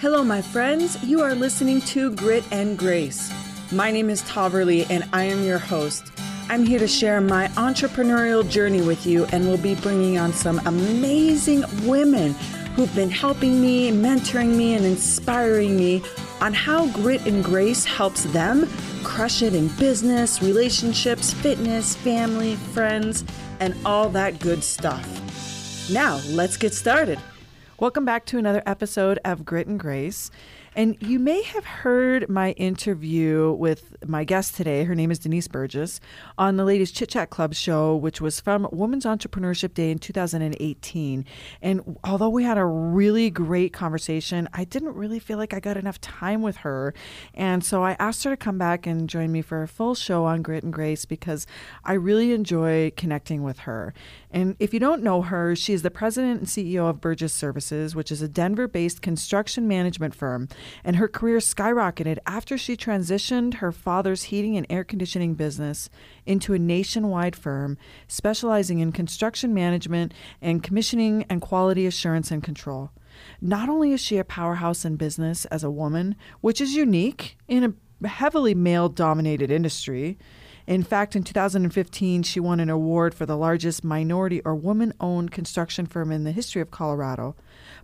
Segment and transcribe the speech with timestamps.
[0.00, 0.96] Hello, my friends.
[1.04, 3.30] You are listening to Grit and Grace.
[3.70, 6.10] My name is Taverly, and I am your host.
[6.48, 10.58] I'm here to share my entrepreneurial journey with you, and we'll be bringing on some
[10.64, 12.32] amazing women
[12.76, 16.02] who've been helping me, mentoring me, and inspiring me
[16.40, 18.66] on how grit and grace helps them
[19.04, 23.22] crush it in business, relationships, fitness, family, friends,
[23.60, 25.06] and all that good stuff.
[25.90, 27.18] Now, let's get started.
[27.80, 30.30] Welcome back to another episode of Grit and Grace.
[30.76, 34.84] And you may have heard my interview with my guest today.
[34.84, 35.98] Her name is Denise Burgess
[36.36, 41.24] on the Ladies Chit Chat Club show, which was from Women's Entrepreneurship Day in 2018.
[41.62, 45.78] And although we had a really great conversation, I didn't really feel like I got
[45.78, 46.92] enough time with her.
[47.32, 50.26] And so I asked her to come back and join me for a full show
[50.26, 51.46] on Grit and Grace because
[51.82, 53.94] I really enjoy connecting with her.
[54.32, 57.96] And if you don't know her, she is the president and CEO of Burgess Services,
[57.96, 60.48] which is a Denver based construction management firm.
[60.84, 65.90] And her career skyrocketed after she transitioned her father's heating and air conditioning business
[66.26, 72.90] into a nationwide firm specializing in construction management and commissioning and quality assurance and control.
[73.40, 77.64] Not only is she a powerhouse in business as a woman, which is unique in
[77.64, 80.18] a heavily male dominated industry,
[80.70, 85.32] in fact, in 2015, she won an award for the largest minority or woman owned
[85.32, 87.34] construction firm in the history of Colorado.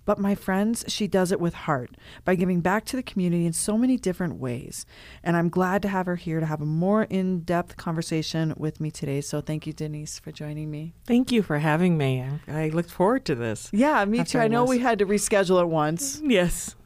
[0.05, 3.53] But my friends, she does it with heart by giving back to the community in
[3.53, 4.87] so many different ways.
[5.25, 8.81] And I'm glad to have her here to have a more in depth conversation with
[8.81, 9.20] me today.
[9.20, 10.95] So thank you, Denise, for joining me.
[11.07, 12.25] Thank you for having me.
[12.47, 13.69] I, looked forward to this.
[13.73, 14.39] Yeah, me too.
[14.39, 16.23] I know we had to reschedule it once.
[16.23, 16.77] Yes.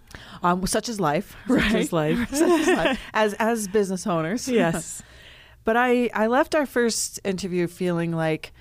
[0.43, 1.71] Um, such is life, right?
[1.71, 2.31] Such is life.
[2.31, 3.01] such is life.
[3.15, 4.49] As as business owners.
[4.49, 5.03] Yes.
[5.65, 8.53] But I, I left our first interview feeling like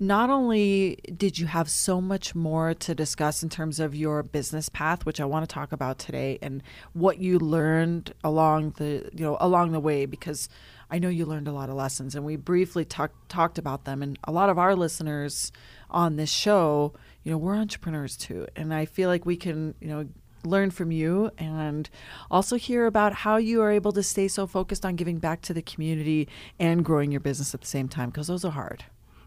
[0.00, 4.68] not only did you have so much more to discuss in terms of your business
[4.68, 9.24] path, which I want to talk about today, and what you learned along the you
[9.24, 10.48] know along the way, because
[10.90, 14.02] I know you learned a lot of lessons, and we briefly talked talked about them.
[14.02, 15.50] And a lot of our listeners
[15.90, 16.92] on this show,
[17.24, 20.08] you know, we're entrepreneurs too, and I feel like we can you know
[20.44, 21.88] learn from you and
[22.30, 25.54] also hear about how you are able to stay so focused on giving back to
[25.54, 26.28] the community
[26.58, 28.84] and growing your business at the same time because those are hard.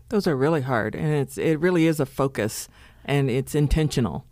[0.09, 2.67] Those are really hard and it's it really is a focus
[3.05, 4.25] and it's intentional.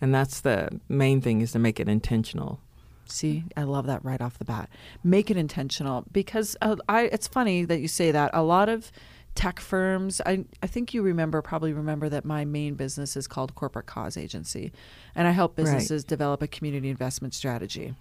[0.00, 2.60] And that's the main thing is to make it intentional.
[3.06, 4.68] See, I love that right off the bat.
[5.04, 8.30] Make it intentional because uh, I it's funny that you say that.
[8.32, 8.90] A lot of
[9.34, 10.20] tech firms.
[10.26, 14.16] I, I think you remember, probably remember that my main business is called Corporate Cause
[14.16, 14.72] Agency,
[15.14, 16.08] and I help businesses right.
[16.08, 17.94] develop a community investment strategy.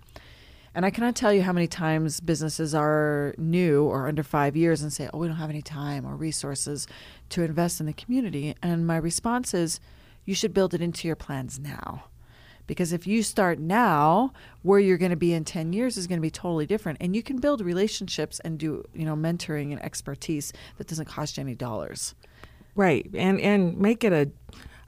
[0.74, 4.82] And I cannot tell you how many times businesses are new or under five years
[4.82, 6.88] and say, oh, we don't have any time or resources
[7.30, 8.56] to invest in the community.
[8.64, 9.82] And my response is,
[10.24, 12.06] you should build it into your plans now.
[12.72, 16.20] Because if you start now, where you're going to be in 10 years is going
[16.20, 17.00] to be totally different.
[17.02, 21.36] And you can build relationships and do, you know, mentoring and expertise that doesn't cost
[21.36, 22.16] you any dollars.
[22.74, 23.10] Right.
[23.14, 24.32] And and make it a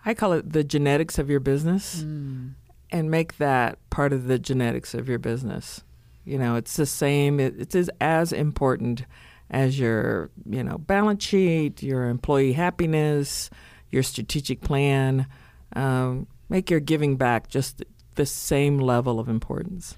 [0.05, 2.01] I call it the genetics of your business.
[2.01, 2.53] Mm.
[2.89, 5.83] And make that part of the genetics of your business.
[6.23, 9.03] You know, it's the same it, it is as important
[9.49, 13.49] as your, you know, balance sheet, your employee happiness,
[13.91, 15.27] your strategic plan.
[15.75, 17.83] Um, make your giving back just
[18.15, 19.97] the same level of importance.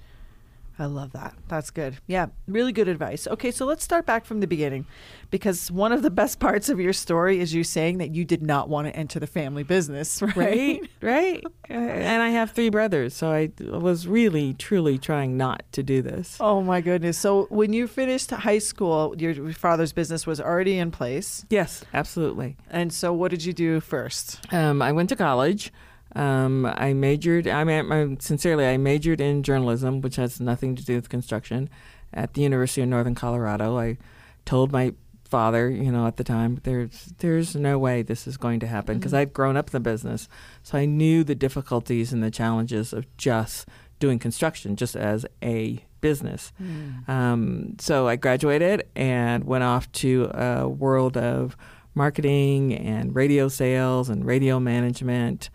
[0.78, 1.34] I love that.
[1.48, 1.96] That's good.
[2.06, 3.26] Yeah, really good advice.
[3.26, 4.84] Okay, so let's start back from the beginning
[5.30, 8.42] because one of the best parts of your story is you saying that you did
[8.42, 10.36] not want to enter the family business, right?
[10.36, 10.90] Right.
[11.00, 11.44] right.
[11.70, 16.36] and I have three brothers, so I was really, truly trying not to do this.
[16.40, 17.16] Oh, my goodness.
[17.16, 21.46] So when you finished high school, your father's business was already in place?
[21.48, 22.56] Yes, absolutely.
[22.68, 24.40] And so what did you do first?
[24.52, 25.72] Um, I went to college.
[26.16, 27.46] Um, I majored.
[27.46, 31.68] I mean, sincerely, I majored in journalism, which has nothing to do with construction,
[32.12, 33.78] at the University of Northern Colorado.
[33.78, 33.98] I
[34.46, 34.94] told my
[35.28, 38.98] father, you know, at the time, there's there's no way this is going to happen
[38.98, 39.20] because mm-hmm.
[39.20, 40.28] I'd grown up in the business,
[40.62, 43.68] so I knew the difficulties and the challenges of just
[43.98, 46.52] doing construction, just as a business.
[46.62, 47.08] Mm.
[47.08, 51.56] Um, so I graduated and went off to a world of
[51.94, 55.48] marketing and radio sales and radio management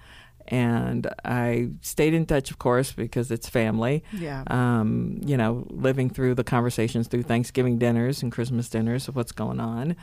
[0.52, 4.04] and I stayed in touch, of course, because it's family.
[4.12, 4.44] Yeah.
[4.48, 9.32] Um, you know, living through the conversations through Thanksgiving dinners and Christmas dinners of what's
[9.32, 9.96] going on,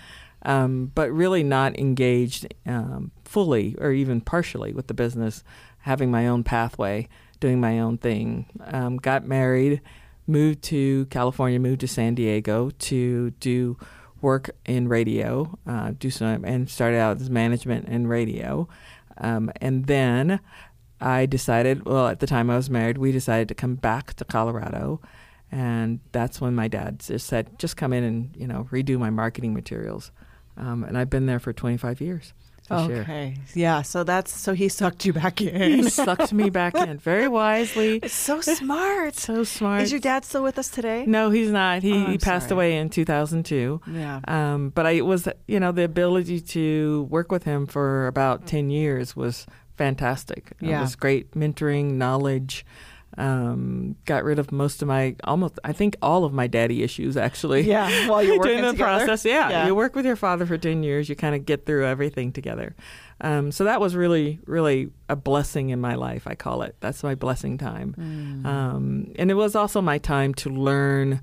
[0.42, 5.44] um, but really not engaged um, fully or even partially with the business.
[5.82, 7.08] Having my own pathway,
[7.40, 8.46] doing my own thing.
[8.66, 9.80] Um, got married,
[10.26, 13.76] moved to California, moved to San Diego to do
[14.20, 18.68] work in radio, uh, do some, and started out as management in radio.
[19.20, 20.40] Um, and then
[21.00, 24.24] I decided, well, at the time I was married, we decided to come back to
[24.24, 25.00] Colorado.
[25.50, 29.10] And that's when my dad just said, just come in and, you know, redo my
[29.10, 30.10] marketing materials.
[30.56, 32.34] Um, and I've been there for 25 years.
[32.70, 33.36] Okay.
[33.54, 33.82] Yeah.
[33.82, 35.82] So that's so he sucked you back in.
[35.84, 38.00] He sucked me back in very wisely.
[38.02, 39.14] It's so smart.
[39.16, 39.82] So smart.
[39.82, 41.04] Is your dad still with us today?
[41.06, 41.82] No, he's not.
[41.82, 42.56] He, Oh, he passed sorry.
[42.74, 43.80] away in 2002.
[43.92, 44.20] Yeah.
[44.28, 48.46] Um, but I it was, you know, the ability to work with him for about
[48.46, 50.52] 10 years was fantastic.
[50.60, 50.78] Yeah.
[50.78, 52.64] It was great mentoring, knowledge.
[53.18, 57.16] Um, got rid of most of my, almost, I think all of my daddy issues
[57.16, 57.62] actually.
[57.62, 58.08] Yeah.
[58.08, 58.84] While you're working the together.
[58.84, 59.50] process, yeah.
[59.50, 59.66] Yeah.
[59.66, 62.76] You work with your father for 10 years, you kind of get through everything together.
[63.20, 66.76] Um, so that was really, really a blessing in my life, I call it.
[66.78, 67.94] That's my blessing time.
[67.98, 68.46] Mm.
[68.46, 71.20] Um, and it was also my time to learn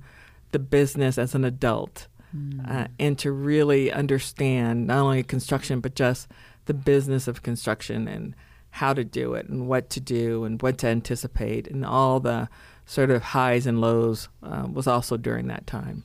[0.52, 2.70] the business as an adult Mm.
[2.70, 6.28] uh, and to really understand not only construction, but just
[6.66, 8.36] the business of construction and
[8.76, 12.50] how to do it and what to do and what to anticipate and all the
[12.86, 16.04] sort of highs and lows um, was also during that time.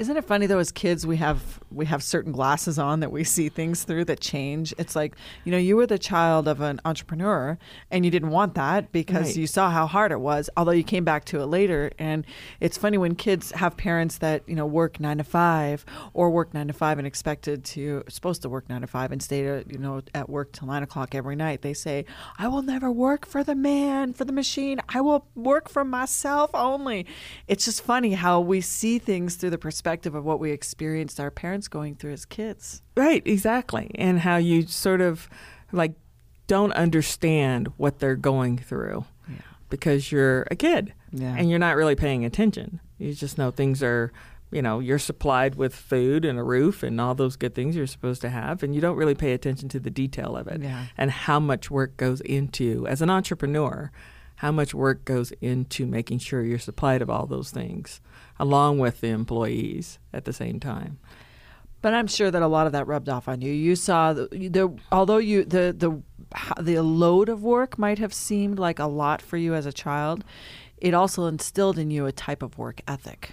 [0.00, 0.58] Isn't it funny though?
[0.58, 4.18] As kids, we have we have certain glasses on that we see things through that
[4.18, 4.72] change.
[4.78, 5.14] It's like
[5.44, 7.58] you know, you were the child of an entrepreneur,
[7.90, 9.36] and you didn't want that because Right.
[9.36, 10.48] you saw how hard it was.
[10.56, 12.24] Although you came back to it later, and
[12.60, 16.54] it's funny when kids have parents that you know work nine to five or work
[16.54, 19.64] nine to five and expected to supposed to work nine to five and stay to
[19.68, 21.60] you know at work till nine o'clock every night.
[21.60, 22.06] They say,
[22.38, 24.80] "I will never work for the man, for the machine.
[24.88, 27.04] I will work for myself only."
[27.46, 31.30] It's just funny how we see things through the perspective of what we experienced our
[31.30, 32.82] parents going through as kids.
[32.96, 33.90] Right, exactly.
[33.96, 35.28] And how you sort of
[35.72, 35.92] like
[36.46, 39.36] don't understand what they're going through Yeah.
[39.68, 41.34] because you're a kid Yeah.
[41.36, 42.80] and you're not really paying attention.
[42.98, 44.12] You just know things are,
[44.50, 47.86] you know, you're supplied with food and a roof and all those good things you're
[47.86, 50.86] supposed to have, and you don't really pay attention to the detail of it Yeah.
[50.98, 53.92] and how much work goes into, as an entrepreneur,
[54.36, 58.00] how much work goes into making sure you're supplied of all those things,
[58.40, 60.98] along with the employees at the same time.
[61.82, 63.52] But I'm sure that a lot of that rubbed off on you.
[63.52, 66.02] You saw the, the although you the the
[66.60, 70.24] the load of work might have seemed like a lot for you as a child,
[70.78, 73.32] it also instilled in you a type of work ethic.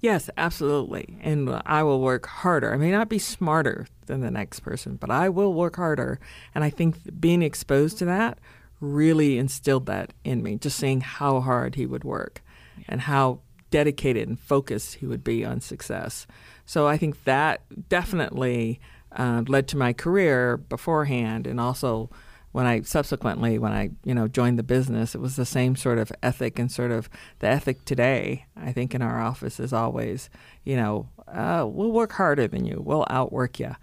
[0.00, 1.18] Yes, absolutely.
[1.22, 2.72] And I will work harder.
[2.72, 6.20] I may not be smarter than the next person, but I will work harder.
[6.54, 8.38] And I think being exposed to that
[8.80, 12.42] really instilled that in me, just seeing how hard he would work
[12.88, 16.26] and how dedicated and focused he would be on success.
[16.64, 18.80] So I think that definitely
[19.12, 22.10] uh, led to my career beforehand and also
[22.52, 25.98] when I subsequently when I you know joined the business it was the same sort
[25.98, 30.28] of ethic and sort of the ethic today I think in our office is always
[30.64, 32.80] you know uh, we'll work harder than you.
[32.82, 33.76] We'll outwork you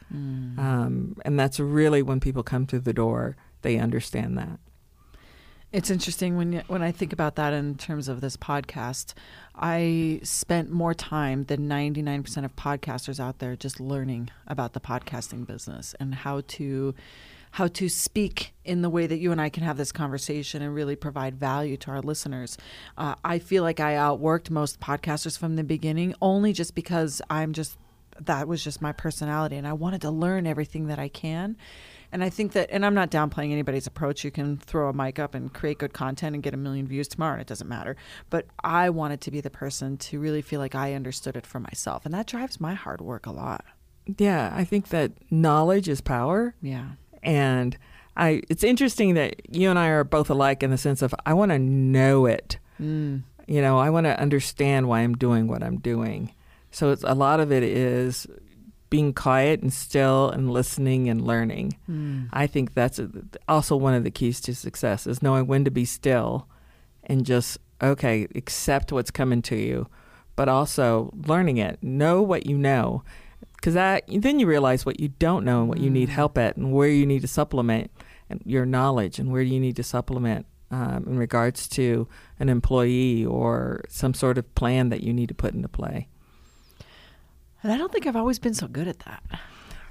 [0.59, 4.59] um, and that's really when people come through the door they understand that
[5.75, 9.13] It's interesting when when I think about that in terms of this podcast.
[9.54, 15.45] I spent more time than 99% of podcasters out there just learning about the podcasting
[15.45, 16.95] business and how to
[17.51, 20.74] how to speak in the way that you and I can have this conversation and
[20.74, 22.57] really provide value to our listeners.
[22.98, 27.51] Uh, I feel like I outworked most podcasters from the beginning only just because I'm
[27.51, 27.78] just
[28.21, 31.57] that was just my personality and I wanted to learn everything that I can.
[32.12, 34.24] And I think that, and I'm not downplaying anybody's approach.
[34.24, 37.07] You can throw a mic up and create good content and get a million views
[37.07, 37.96] tomorrow, and it doesn't matter.
[38.30, 41.59] But I wanted to be the person to really feel like I understood it for
[41.59, 42.06] myself.
[42.06, 43.66] And that drives my hard work a lot.
[44.19, 46.90] yeah I think that knowledge is power Yeah.
[47.24, 47.78] and
[48.16, 51.33] I it's interesting that you and I are both alike in the sense of I
[51.33, 53.24] want to know it Mm.
[53.47, 56.33] you know i want to understand why i'm doing what i'm doing
[56.71, 58.28] so it's a lot of it is
[58.95, 62.30] being quiet and still and listening and learning Mm.
[62.44, 62.99] i think that's
[63.54, 66.47] also one of the keys to success is knowing when to be still
[67.09, 67.57] and just
[67.92, 69.78] okay accept what's coming to you
[70.40, 73.04] but also learning it know what you know
[73.56, 76.18] because that then you realize what you don't know and what you need Mm.
[76.21, 77.90] help at and where you need to supplement
[78.44, 82.07] your knowledge and where you need to supplement um, in regards to
[82.40, 86.07] an employee or some sort of plan that you need to put into play.
[87.66, 89.24] And I don't think I've always been so good at that.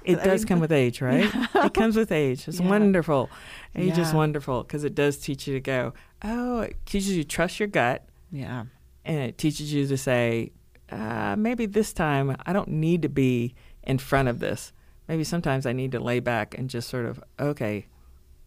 [0.05, 1.29] It I does mean- come with age, right?
[1.55, 2.47] it comes with age.
[2.47, 2.69] It's Yeah.
[2.69, 3.29] wonderful.
[3.75, 7.27] Age is wonderful because it does teach you to go, oh, it teaches you to
[7.27, 8.63] trust your gut Yeah.
[9.03, 10.53] and it teaches you to say,
[10.89, 14.71] uh, maybe this time I don't need to be in front of this.
[15.09, 17.87] Maybe sometimes I need to lay back and just sort of, okay,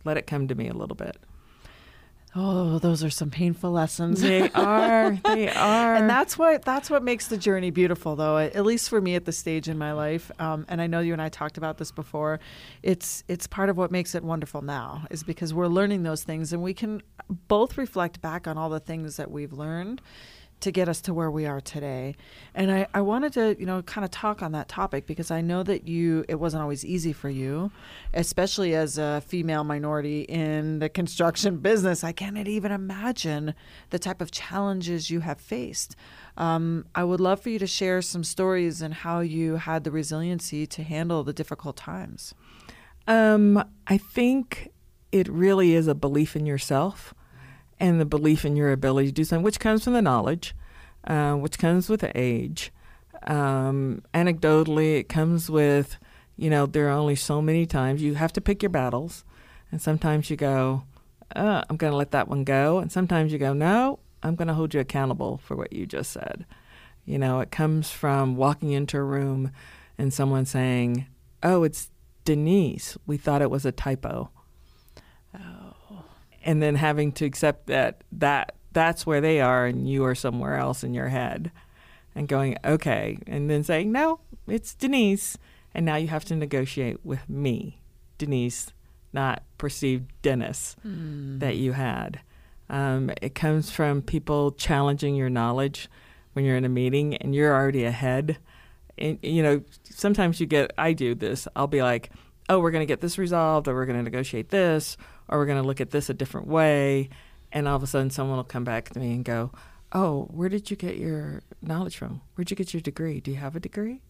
[0.04, 1.18] let it come to me a little bit.
[2.34, 4.20] Oh, those are some painful lessons.
[4.20, 5.12] They are.
[5.24, 5.94] They are.
[5.94, 8.36] and that's what that's what makes the journey beautiful, though.
[8.38, 11.12] At least for me, at this stage in my life, um, and I know you
[11.12, 12.38] and I talked about this before.
[12.82, 16.52] It's it's part of what makes it wonderful now, is because we're learning those things,
[16.52, 17.02] and we can
[17.48, 20.00] both reflect back on all the things that we've learned
[20.60, 22.16] to get us to where we are today.
[22.54, 25.40] And I, I wanted to, you know, kind of talk on that topic because I
[25.40, 27.70] know that you, it wasn't always easy for you,
[28.12, 32.02] especially as a female minority in the construction business.
[32.02, 33.54] I cannot even imagine
[33.90, 35.94] the type of challenges you have faced.
[36.36, 39.90] Um, I would love for you to share some stories and how you had the
[39.90, 42.34] resiliency to handle the difficult times.
[43.06, 44.70] Um, I think
[45.12, 47.14] it really is a belief in yourself
[47.80, 50.54] and the belief in your ability to do something, which comes from the knowledge,
[51.04, 52.72] uh, which comes with age.
[53.24, 55.96] Um, anecdotally, it comes with,
[56.36, 59.24] you know, there are only so many times you have to pick your battles,
[59.70, 60.84] and sometimes you go,
[61.34, 64.48] uh, I'm going to let that one go, and sometimes you go, no, I'm going
[64.48, 66.46] to hold you accountable for what you just said.
[67.04, 69.50] You know, it comes from walking into a room
[69.96, 71.06] and someone saying,
[71.42, 71.90] "Oh, it's
[72.24, 72.98] Denise.
[73.06, 74.30] We thought it was a typo."
[76.44, 80.56] And then having to accept that that that's where they are and you are somewhere
[80.56, 81.50] else in your head
[82.14, 85.36] and going okay and then saying no it's denise
[85.74, 87.78] and now you have to negotiate with me.
[88.18, 88.72] Denise
[89.12, 91.38] not perceived dennis mm.
[91.40, 92.20] that you had.
[92.68, 95.88] Um, it comes from people challenging your knowledge
[96.32, 98.38] when you're in a meeting and you're already ahead.
[98.98, 102.10] And you know sometimes you get i do this i'll be like
[102.48, 104.96] oh we're going to get this resolved or we're going to negotiate this
[105.28, 107.08] or we're going to look at this a different way.
[107.52, 109.50] And all of a sudden, someone will come back to me and go,
[109.92, 112.20] Oh, where did you get your knowledge from?
[112.34, 113.20] Where'd you get your degree?
[113.20, 114.02] Do you have a degree?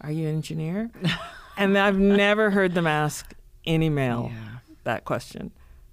[0.00, 0.90] Are you an engineer?
[1.56, 3.34] and I've never heard them ask
[3.66, 4.58] any male yeah.
[4.84, 5.50] that question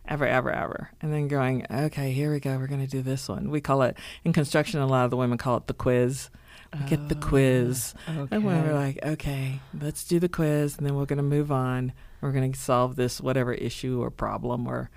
[0.07, 0.91] ever, ever, ever.
[1.01, 2.57] And then going, okay, here we go.
[2.57, 3.49] We're going to do this one.
[3.49, 6.29] We call it, in construction, a lot of the women call it the quiz.
[6.73, 7.93] Oh, get the quiz.
[8.07, 8.35] Okay.
[8.35, 10.77] And we're like, okay, let's do the quiz.
[10.77, 11.91] And then we're going to move on.
[12.21, 14.89] We're going to solve this whatever issue or problem or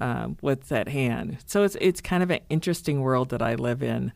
[0.00, 1.38] um, what's at hand.
[1.46, 4.12] So it's it's kind of an interesting world that I live in.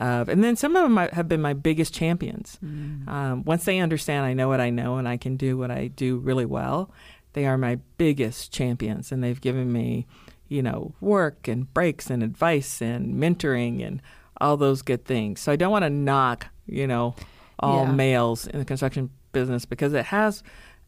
[0.00, 2.58] Uh, and then some of them have been my biggest champions.
[2.64, 3.08] Mm.
[3.08, 5.88] Um, once they understand I know what I know and I can do what I
[5.88, 6.92] do really well,
[7.32, 9.12] they are my biggest champions.
[9.12, 10.06] And they've given me,
[10.48, 14.00] you know, work and breaks and advice and mentoring and
[14.40, 15.40] all those good things.
[15.40, 17.14] So I don't want to knock, you know,
[17.58, 17.92] all yeah.
[17.92, 20.42] males in the construction business because it has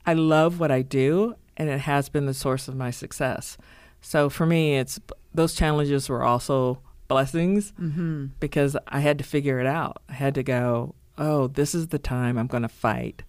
[0.04, 3.56] I love what I do, and it has been the source of my success.
[4.00, 4.99] So for me, it's
[5.32, 8.26] those challenges were also blessings mm-hmm.
[8.40, 10.02] because I had to figure it out.
[10.09, 13.23] I had to go, oh, this is the time I'm going to fight,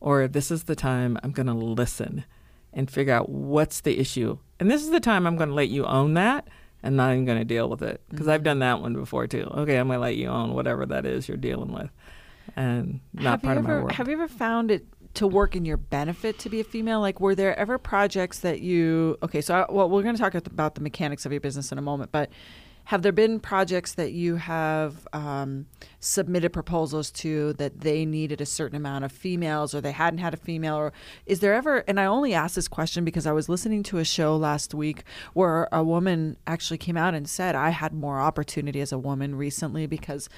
[0.00, 2.24] or this is the time I'm going to listen
[2.72, 4.38] and figure out what's the issue.
[4.58, 6.48] And this is the time I'm going to let you own that
[6.82, 8.32] and not even going to deal with it because mm-hmm.
[8.32, 9.42] I've done that one before too.
[9.42, 11.90] Okay, I'm going to let you own whatever that is you're dealing with
[12.54, 13.92] and not have part of my work.
[13.92, 17.00] Have you ever found it to work in your benefit to be a female?
[17.00, 19.16] Like, were there ever projects that you?
[19.22, 21.78] Okay, so I, well, we're going to talk about the mechanics of your business in
[21.78, 22.30] a moment, but
[22.86, 25.66] have there been projects that you have um,
[25.98, 30.32] submitted proposals to that they needed a certain amount of females or they hadn't had
[30.32, 30.76] a female?
[30.76, 30.92] Or
[31.26, 34.04] is there ever, and I only asked this question because I was listening to a
[34.04, 35.02] show last week
[35.34, 39.34] where a woman actually came out and said, I had more opportunity as a woman
[39.34, 40.28] recently because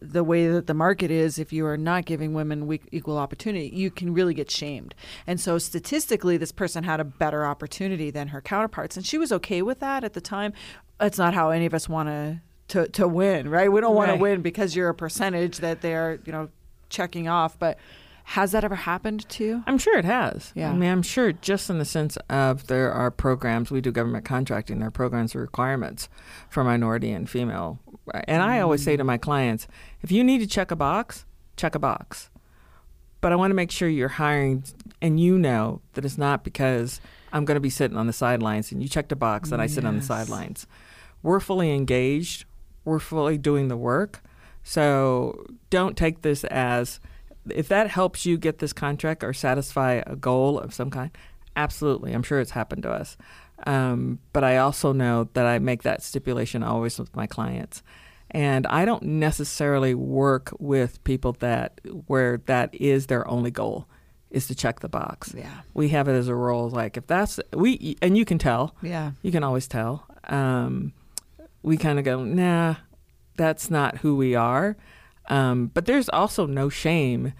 [0.00, 3.90] the way that the market is, if you are not giving women equal opportunity, you
[3.90, 4.94] can really get shamed.
[5.26, 8.96] And so statistically, this person had a better opportunity than her counterparts.
[8.96, 10.54] And she was okay with that at the time.
[11.00, 12.40] It's not how any of us want to.
[12.68, 13.72] To, to win, right?
[13.72, 14.16] We don't want right.
[14.16, 16.50] to win because you're a percentage that they're, you know,
[16.90, 17.58] checking off.
[17.58, 17.78] But
[18.24, 19.64] has that ever happened to you?
[19.66, 20.52] I'm sure it has.
[20.54, 20.70] Yeah.
[20.70, 24.26] I mean, I'm sure just in the sense of there are programs, we do government
[24.26, 26.10] contracting, there are programs requirements
[26.50, 27.78] for minority and female.
[28.24, 29.66] And I always say to my clients,
[30.02, 31.24] if you need to check a box,
[31.56, 32.28] check a box.
[33.22, 34.62] But I want to make sure you're hiring
[35.00, 37.00] and you know that it's not because
[37.32, 39.66] I'm going to be sitting on the sidelines and you check the box and I
[39.66, 40.66] sit on the sidelines.
[41.22, 42.44] We're fully engaged,
[42.84, 44.22] we're fully doing the work.
[44.62, 47.00] So don't take this as
[47.50, 51.10] if that helps you get this contract or satisfy a goal of some kind,
[51.56, 52.12] absolutely.
[52.12, 53.16] I'm sure it's happened to us.
[53.66, 57.82] Um, but I also know that I make that stipulation always with my clients.
[58.30, 63.88] And I don't necessarily work with people that where that is their only goal
[64.30, 65.34] is to check the box.
[65.36, 65.60] Yeah.
[65.74, 68.74] We have it as a role like if that's we and you can tell.
[68.82, 69.12] Yeah.
[69.22, 70.06] You can always tell.
[70.24, 70.92] Um,
[71.62, 72.76] we kind of go, nah,
[73.36, 74.76] that's not who we are.
[75.28, 77.32] Um, but there's also no shame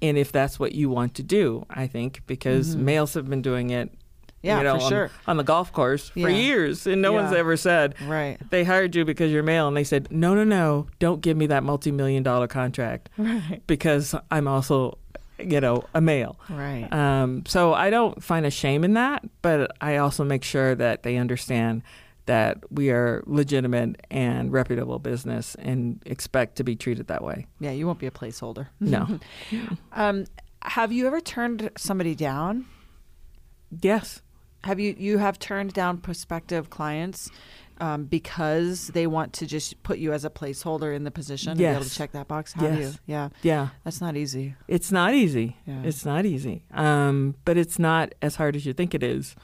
[0.00, 2.84] in if that's what you want to do, I think, because mm-hmm.
[2.84, 3.90] males have been doing it
[4.42, 5.10] Yeah, you know, for on, sure.
[5.26, 6.28] on the golf course for Yeah.
[6.28, 8.38] years, and no one's ever said Right.
[8.50, 11.46] they hired you because you're male, and they said no, no, no, don't give me
[11.48, 13.60] that multi-million dollar contract Right.
[13.66, 14.98] because I'm also,
[15.44, 16.38] you know, a male.
[16.48, 16.88] Right.
[16.92, 21.02] Um, so I don't find a shame in that, but I also make sure that
[21.02, 21.82] they understand
[22.26, 27.46] that we are legitimate and reputable business and expect to be treated that way.
[27.58, 28.68] yeah, you won't be a placeholder.
[28.80, 29.18] No.
[29.92, 30.26] Um,
[30.62, 32.66] have you ever turned somebody down?
[33.80, 34.20] yes.
[34.64, 37.30] Have you you have turned down prospective clients
[37.80, 41.58] um, because they want to just put you as a placeholder in the position and
[41.58, 42.52] be able to check that box?
[42.54, 42.80] Have Yes.
[42.94, 42.98] you?
[43.06, 43.68] Yeah, Yeah.
[43.84, 44.54] that's not easy.
[44.66, 45.56] It's not easy.
[45.66, 45.82] Yeah.
[45.84, 46.64] It's not easy.
[46.72, 49.34] Um, but it's not as hard as you think it is.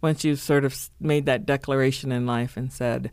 [0.00, 3.10] Once you've sort of made that declaration in life and said,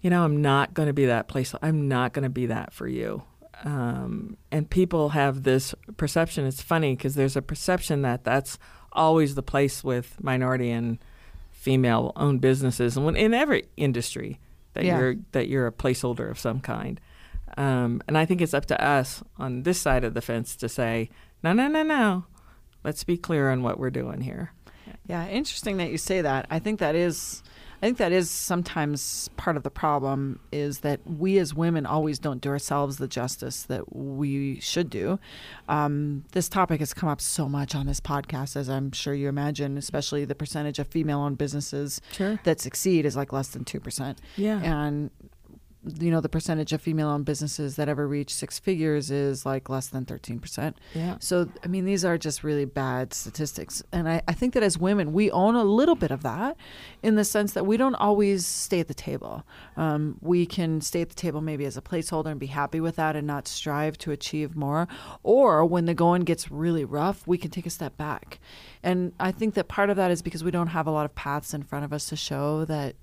[0.00, 1.54] you know, I'm not going to be that place.
[1.62, 3.22] I'm not going to be that for you.
[3.64, 6.46] Um, and people have this perception.
[6.46, 8.58] It's funny because there's a perception that that's
[8.92, 10.98] always the place with minority and
[11.60, 14.40] female-owned businesses, and in every industry
[14.72, 14.98] that Yeah.
[14.98, 16.98] you're that you're a placeholder of some kind.
[17.58, 20.68] Um, and I think it's up to us on this side of the fence to
[20.68, 21.10] say,
[21.42, 22.24] no, no, no, no.
[22.82, 24.52] Let's be clear on what we're doing here.
[25.06, 26.46] Yeah, interesting that you say that.
[26.48, 27.42] I think that is
[27.82, 32.18] I think that is sometimes part of the problem is that we as women always
[32.18, 35.18] don't do ourselves the justice that we should do.
[35.68, 39.28] Um, this topic has come up so much on this podcast, as I'm sure you
[39.28, 42.38] imagine, especially the percentage of female owned businesses Sure.
[42.44, 44.18] that succeed is like less than 2%.
[44.36, 44.60] Yeah.
[44.62, 45.10] And
[45.98, 49.86] you know the percentage of female-owned businesses that ever reach six figures is like less
[49.86, 50.74] than 13%.
[50.94, 51.16] Yeah.
[51.20, 53.82] So, I mean, these are just really bad statistics.
[53.90, 56.56] And I, I think that as women, we own a little bit of that
[57.02, 59.44] in the sense that we don't always stay at the table.
[59.76, 62.96] Um, we can stay at the table maybe as a placeholder and be happy with
[62.96, 64.86] that and not strive to achieve more.
[65.22, 68.38] Or when the going gets really rough, we can take a step back.
[68.82, 71.14] And I think that part of that is because we don't have a lot of
[71.14, 72.96] paths in front of us to show that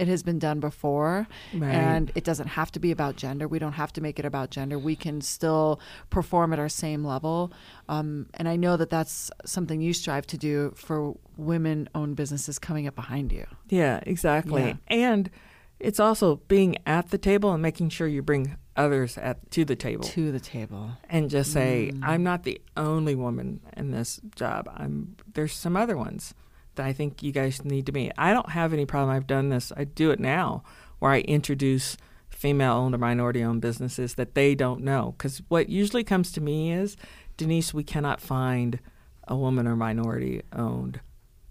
[0.00, 1.74] it has been done before Right.
[1.74, 4.50] and it doesn't have to be about gender we don't have to make it about
[4.50, 5.80] gender we can still
[6.10, 7.52] perform at our same level
[7.88, 12.58] um, and i know that that's something you strive to do for women owned businesses
[12.58, 14.62] coming up behind you Yeah, exactly.
[14.62, 14.74] Yeah.
[15.08, 15.30] And
[15.78, 19.76] it's also being at the table and making sure you bring others at to the
[19.76, 22.00] table to the table and just say, Mm.
[22.10, 24.68] I'm not the only woman in this job.
[24.76, 26.34] I'm there's some other ones
[26.74, 28.12] that I think you guys need to meet.
[28.16, 29.14] I don't have any problem.
[29.14, 29.72] I've done this.
[29.76, 30.62] I do it now
[30.98, 31.96] where I introduce
[32.28, 35.14] female owned or minority owned businesses that they don't know.
[35.16, 36.96] Because what usually comes to me is,
[37.36, 38.78] Denise, we cannot find
[39.26, 41.00] a woman or minority owned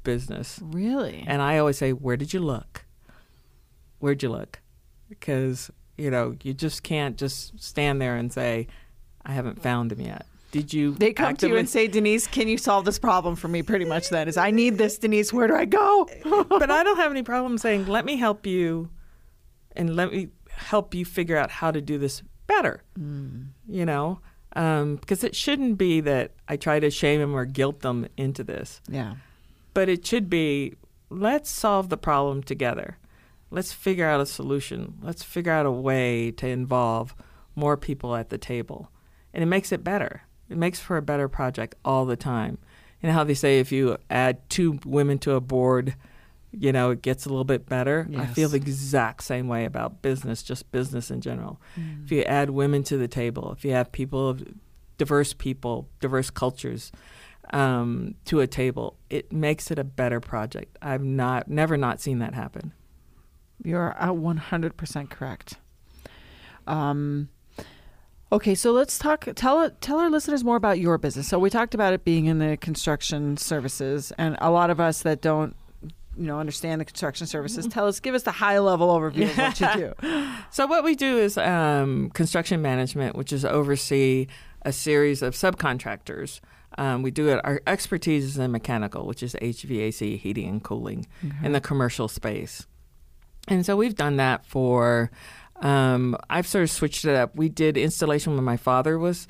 [0.03, 0.59] business.
[0.63, 2.85] really And I always say, Where did you look?
[3.99, 4.59] Where'd you look?
[5.09, 8.67] Because, you know, you just can't just stand there and say,
[9.25, 10.25] I haven't found them yet.
[10.51, 10.93] Did you?
[10.95, 13.85] they come to you and say denise can you solve this problem for me pretty
[13.85, 16.07] much then is i need this denise where do i go
[16.49, 18.89] but I don't have any problem saying, let me help you
[19.75, 22.83] and let me help you figure out how to do this better.
[22.99, 23.49] Mm.
[23.67, 24.19] You know,
[24.55, 28.43] um, because it shouldn't be that I try to shame them or guilt them into
[28.43, 29.15] this, yeah
[29.73, 30.73] but it should be
[31.09, 32.97] let's solve the problem together.
[33.51, 34.95] Let's figure out a solution.
[35.01, 37.15] Let's figure out a way to involve
[37.55, 38.91] more people at the table.
[39.33, 40.23] And it makes it better.
[40.49, 42.57] It makes for a better project all the time.
[43.01, 45.95] You know how they say if you add two women to a board,
[46.51, 48.07] you know, it gets a little bit better.
[48.17, 51.61] I feel the exact same way about business, just business in general.
[52.05, 54.43] If you add women to the table, if you have people of
[54.97, 56.91] diverse people, diverse cultures
[57.53, 60.77] um, to a table, it makes it a better project.
[60.81, 62.73] I've not never not seen that happen.
[63.63, 65.57] You're uh, 100% correct.
[66.67, 67.29] Um,
[68.31, 69.27] okay, so let's talk.
[69.35, 71.27] Tell tell our listeners more about your business.
[71.27, 75.01] So we talked about it being in the construction services, and a lot of us
[75.03, 78.89] that don't, you know, understand the construction services, tell us, give us the high level
[78.89, 80.27] overview of what you do.
[80.51, 84.27] So what we do is um, construction management, which is oversee
[84.63, 86.39] a series of subcontractors.
[86.77, 87.41] Um, we do it.
[87.43, 91.07] Our expertise is in mechanical, which is HVAC, heating and cooling,
[91.43, 92.67] in the commercial space.
[93.47, 95.09] And so we've done that for.
[95.61, 97.35] Um, I've sort of switched it up.
[97.35, 99.27] We did installation when my father was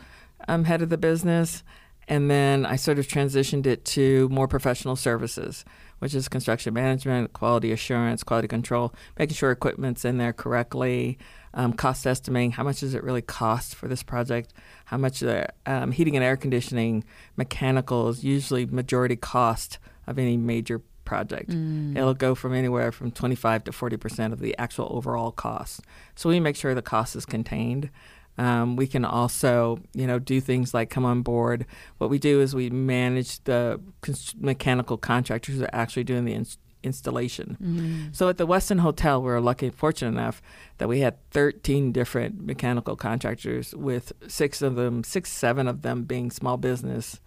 [0.48, 1.64] um, head of the business,
[2.08, 5.66] and then I sort of transitioned it to more professional services,
[6.00, 11.18] which is construction management, quality assurance, quality control, making sure equipment's in there correctly,
[11.54, 12.52] um, cost estimating.
[12.52, 14.54] How much does it really cost for this project?
[14.86, 17.04] How much the um, heating and air conditioning,
[17.38, 21.50] mechanicals, usually majority cost of any major project.
[21.98, 25.82] It'll go from anywhere from 25 to 40 percent of the actual overall cost.
[26.16, 27.90] So we make sure the cost is contained.
[28.38, 31.66] Um, we can also, you know, do things like come on board.
[31.98, 36.34] What we do is we manage the cons- mechanical contractors who are actually doing the
[36.34, 37.58] ins- installation.
[37.62, 38.14] Mm-hmm.
[38.14, 40.42] So at the Westin Hotel, we were lucky, fortunate enough
[40.78, 46.04] that we had 13 different mechanical contractors, with six of them, six, seven of them
[46.04, 47.20] being small business,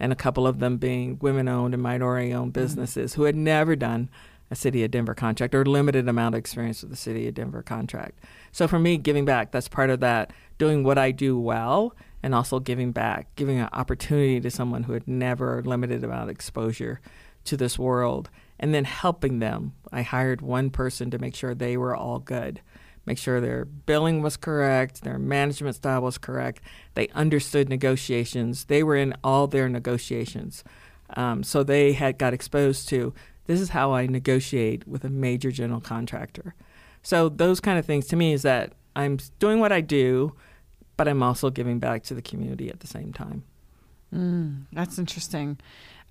[0.00, 2.62] and a couple of them being women-owned and minority-owned mm-hmm.
[2.62, 4.08] businesses who had never done
[4.50, 7.62] a City of Denver contract or limited amount of experience with the City of Denver
[7.62, 8.18] contract.
[8.50, 12.34] So for me, giving back, that's part of that, doing what I do well and
[12.34, 17.00] also giving back, giving an opportunity to someone who had never limited amount of exposure
[17.44, 19.74] to this world and then helping them.
[19.92, 22.60] I hired one person to make sure they were all good,
[23.08, 26.60] make sure their billing was correct, their management style was correct.
[26.94, 28.66] They understood negotiations.
[28.66, 30.62] They were in all their negotiations.
[31.16, 33.14] Um, so they had got exposed to
[33.46, 36.54] this is how I negotiate with a major general contractor.
[37.02, 40.34] So those kind of things to me is that I'm doing what I do,
[40.98, 43.44] but I'm also giving back to the community at the same time.
[44.14, 45.58] Mm, that's interesting.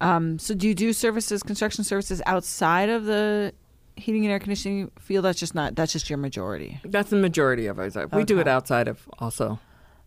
[0.02, 3.54] Um, so, do you do services, construction services outside of the
[3.98, 5.26] heating and air conditioning field?
[5.26, 5.76] That's just not.
[5.76, 6.80] That's just your majority.
[6.86, 7.98] That's the majority of ours.
[8.14, 9.60] We do it outside of also.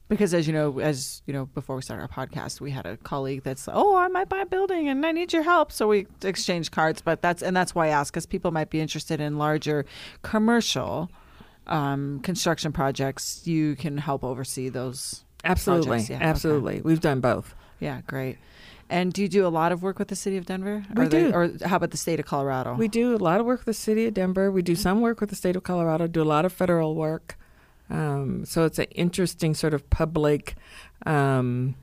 [0.08, 2.96] Because as you know, as you know, before we started our podcast, we had a
[2.96, 5.70] colleague that's, oh, I might buy a building and I need your help.
[5.70, 7.00] So we exchanged cards.
[7.00, 9.86] But that's and that's why I ask, because people might be interested in larger
[10.22, 11.10] commercial
[11.68, 13.46] um, construction projects.
[13.46, 15.24] You can help oversee those.
[15.44, 16.24] Absolutely, yeah, okay.
[16.24, 16.80] absolutely.
[16.80, 17.54] We've done both.
[17.78, 18.38] Yeah, great.
[18.90, 20.84] And do you do a lot of work with the city of Denver?
[20.96, 21.32] We or do.
[21.32, 22.74] or how about the state of Colorado?
[22.74, 24.50] We do a lot of work with the city of Denver.
[24.50, 26.06] We do some work with the state of Colorado.
[26.08, 27.38] Do a lot of federal work.
[27.88, 30.54] Um, so it's an interesting sort of public
[31.06, 31.76] um,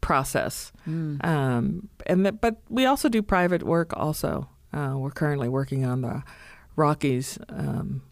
[0.00, 0.72] process.
[0.88, 1.24] Mm.
[1.24, 3.92] Um, and the, but we also do private work.
[3.96, 6.22] Also, uh, we're currently working on the
[6.76, 8.02] Rockies um,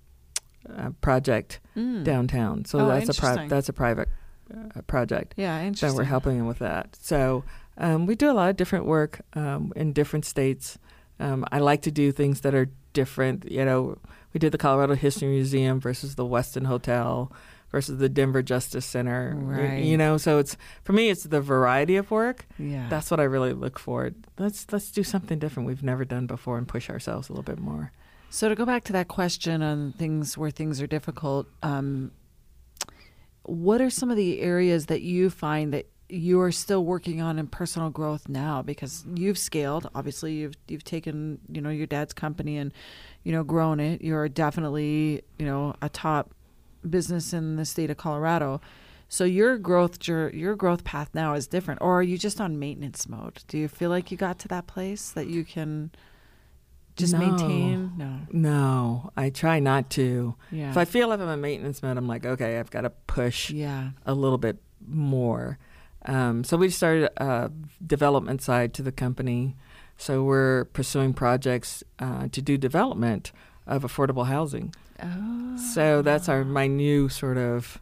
[0.76, 2.05] uh, project Mm.
[2.05, 2.64] downtown.
[2.64, 4.09] So Oh, that's a pri- that's a private
[4.53, 5.35] uh, project.
[5.37, 5.96] Yeah, So interesting.
[5.98, 6.96] we're helping them with that.
[7.00, 7.42] So
[7.81, 10.79] um, we do a lot of different work um, in different states.
[11.19, 13.51] Um, I like to do things that are different.
[13.51, 13.99] You know,
[14.33, 17.33] we did the Colorado History Museum versus the Westin Hotel
[17.71, 19.35] versus the Denver Justice Center.
[19.37, 19.83] Right.
[19.83, 22.47] You know, so it's for me, it's the variety of work.
[22.59, 22.88] Yeah.
[22.88, 24.11] That's what I really look for.
[24.38, 27.59] Let's let's do something different we've never done before and push ourselves a little bit
[27.59, 27.93] more.
[28.29, 32.12] So to go back to that question on things where things are difficult, um,
[33.43, 37.38] what are some of the areas that you find that you are still working on
[37.38, 38.62] in personal growth now?
[38.62, 42.73] Because you've scaled, obviously, you've you've taken you know your dad's company and
[43.23, 44.03] you know grown it.
[44.03, 46.33] You're definitely you know a top
[46.88, 48.61] business in the state of Colorado.
[49.09, 52.59] So your growth jour- your growth path now is different, or are you just on
[52.59, 53.42] maintenance mode?
[53.49, 55.90] Do you feel like you got to that place that you can
[56.96, 57.18] just No.
[57.18, 57.92] maintain?
[57.96, 58.18] No.
[58.33, 60.35] No, I try not to.
[60.53, 60.70] Yeah.
[60.70, 63.51] If I feel like I'm in maintenance mode, I'm like, okay, I've got to push
[63.51, 63.90] yeah.
[64.07, 65.59] a little bit more.
[66.07, 67.51] Um, so we started a
[67.87, 69.57] development side to the company.
[69.97, 73.33] So we're pursuing projects uh, to do development
[73.67, 74.75] of affordable housing.
[75.03, 75.57] Oh.
[75.75, 77.79] So that's our my new sort of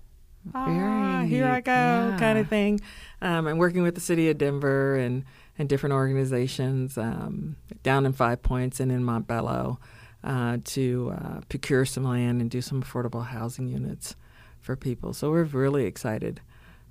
[0.55, 2.17] ah, here I go Yeah.
[2.19, 2.81] kind of thing.
[3.23, 5.25] Um, I'm working with the city of Denver and
[5.59, 9.79] and different organizations um, down in Five Points and in Montbello
[10.23, 14.15] uh, to uh, procure some land and do some affordable housing units
[14.61, 15.13] for people.
[15.13, 16.41] So we're really excited.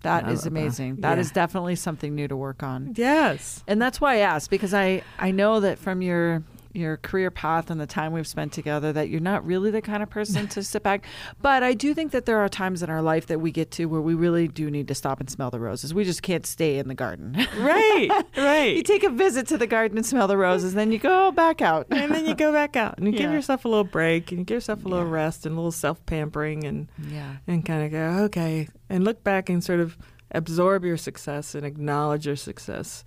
[0.04, 0.98] That Uh, is amazing.
[0.98, 1.22] That yeah.
[1.22, 2.94] is definitely something new to work on.
[2.96, 3.64] Yes.
[3.68, 7.72] And that's why I asked because I I know that from your your career path
[7.72, 10.62] and the time we've spent together that you're not really the kind of person to
[10.74, 11.06] sit back.
[11.42, 13.86] But I do think that there are times in our life that we get to
[13.86, 15.92] where we really do need to stop and smell the roses.
[15.96, 17.36] We just can't stay in the garden.
[17.58, 18.10] Right.
[18.38, 18.76] Right.
[18.76, 21.62] you take a visit to the garden and smell the roses, then you go back
[21.62, 21.88] out.
[21.92, 24.46] and then you go back out and you give yourself a little break and you
[24.46, 25.12] give yourself a little Yeah.
[25.14, 27.38] rest and a little self pampering and yeah.
[27.48, 29.98] and kind of go okay and look back and sort of
[30.32, 33.04] absorb your success and acknowledge your success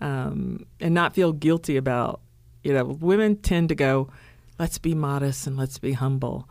[0.00, 2.20] um, and not feel guilty about
[2.62, 4.08] you know women tend to go
[4.58, 6.48] let's be modest and let's be humble.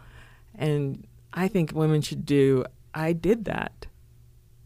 [0.56, 3.86] And i think women should do i did that.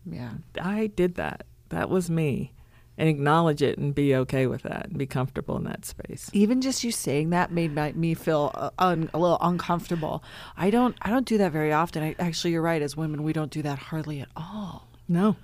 [0.06, 0.34] Yeah.
[0.60, 1.46] i did that.
[1.70, 2.54] That was me
[3.02, 6.62] and acknowledge it and be okay with that and be comfortable in that space even
[6.62, 10.24] just you saying that made my, me feel uh, un, a little uncomfortable.
[10.58, 12.04] I don't I don't do that very often.
[12.04, 12.82] I, actually, you're right.
[12.82, 14.88] As women, we don't do that hardly at all.
[15.08, 15.36] no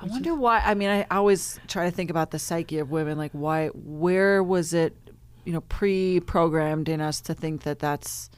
[0.00, 0.60] I wonder why.
[0.60, 3.18] I mean, I always try to think about the psyche of women.
[3.18, 3.68] Like, why?
[3.68, 4.96] Where was it?
[5.44, 8.30] You know, pre-programmed in us to think that that's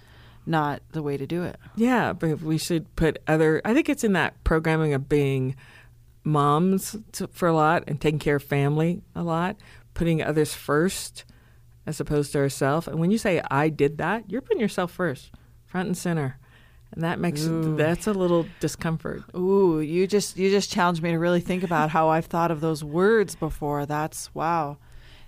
[0.46, 1.58] not the way to do it.
[1.76, 3.60] Yeah, but we should put other.
[3.64, 5.54] I think it's in that programming of being
[6.24, 9.56] moms to, for a lot and taking care of family a lot,
[9.94, 11.24] putting others first
[11.86, 12.86] as opposed to herself.
[12.86, 15.30] And when you say I did that, you're putting yourself first,
[15.64, 16.38] front and center.
[16.92, 17.76] and that makes Ooh.
[17.76, 19.22] that's a little discomfort.
[19.36, 22.60] Ooh, you just you just challenged me to really think about how I've thought of
[22.60, 23.86] those words before.
[23.86, 24.78] That's wow.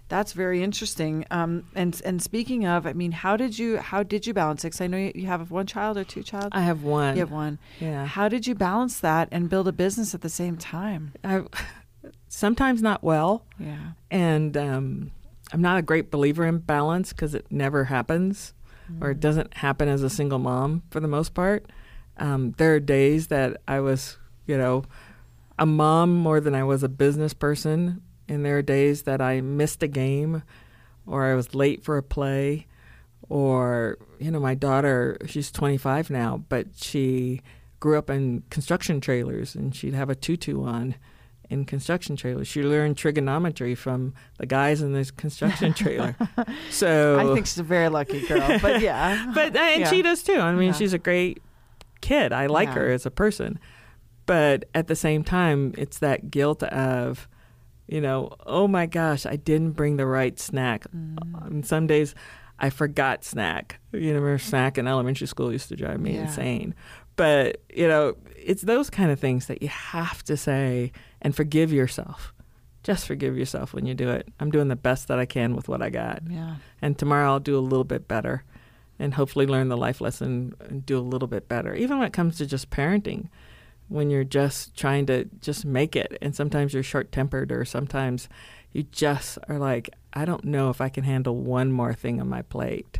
[0.08, 1.24] That's very interesting.
[1.30, 4.70] Um, and and speaking of, I mean, how did you how did you balance it?
[4.70, 6.48] 'Cause I know you, you have one child or two child.
[6.52, 7.14] I have one.
[7.16, 7.58] you have one.
[7.80, 8.04] Yeah.
[8.04, 11.12] How did you balance that and build a business at the same time?
[11.24, 11.44] I,
[12.28, 13.92] sometimes not well, Yeah.
[14.10, 15.10] and um,
[15.52, 18.54] I'm not a great believer in balance because it never happens,
[19.00, 21.66] or it doesn't happen as a single mom for the most part.
[22.18, 24.84] Um, there are days that I was, you know,
[25.58, 29.40] a mom more than I was a business person, and there are days that I
[29.40, 30.42] missed a game,
[31.06, 32.66] or I was late for a play,
[33.28, 37.40] or you know, my daughter, she's 25 now, but she
[37.80, 40.94] grew up in construction trailers, and she'd have a tutu on
[41.50, 42.48] in construction trailers.
[42.48, 46.16] She learned trigonometry from the guys in this construction trailer.
[46.70, 49.30] so I think she's a very lucky girl, but yeah.
[49.34, 49.90] but uh, and Yeah.
[49.90, 50.38] she does too.
[50.38, 50.72] I mean, Yeah.
[50.74, 51.42] she's a great
[52.00, 52.32] kid.
[52.32, 52.74] I like Yeah.
[52.76, 53.58] her as a person,
[54.24, 57.28] but at the same time, it's that guilt of,
[57.88, 60.86] you know, oh my gosh, I didn't bring the right snack.
[60.94, 61.46] Mm.
[61.46, 62.14] And some days,
[62.58, 63.80] I forgot snack.
[63.92, 66.22] You know, snack in elementary school used to drive me Yeah.
[66.22, 66.74] insane.
[67.16, 71.72] But you know, it's those kind of things that you have to say and forgive
[71.72, 72.32] yourself.
[72.82, 74.28] Just forgive yourself when you do it.
[74.40, 76.56] I'm doing the best that I can with what I got yeah.
[76.80, 78.42] and tomorrow I'll do a little bit better
[78.98, 81.74] and hopefully learn the life lesson and do a little bit better.
[81.74, 83.28] Even when it comes to just parenting,
[83.92, 88.28] when you're just trying to just make it and sometimes you're short-tempered or sometimes
[88.72, 92.28] you just are like I don't know if I can handle one more thing on
[92.28, 92.98] my plate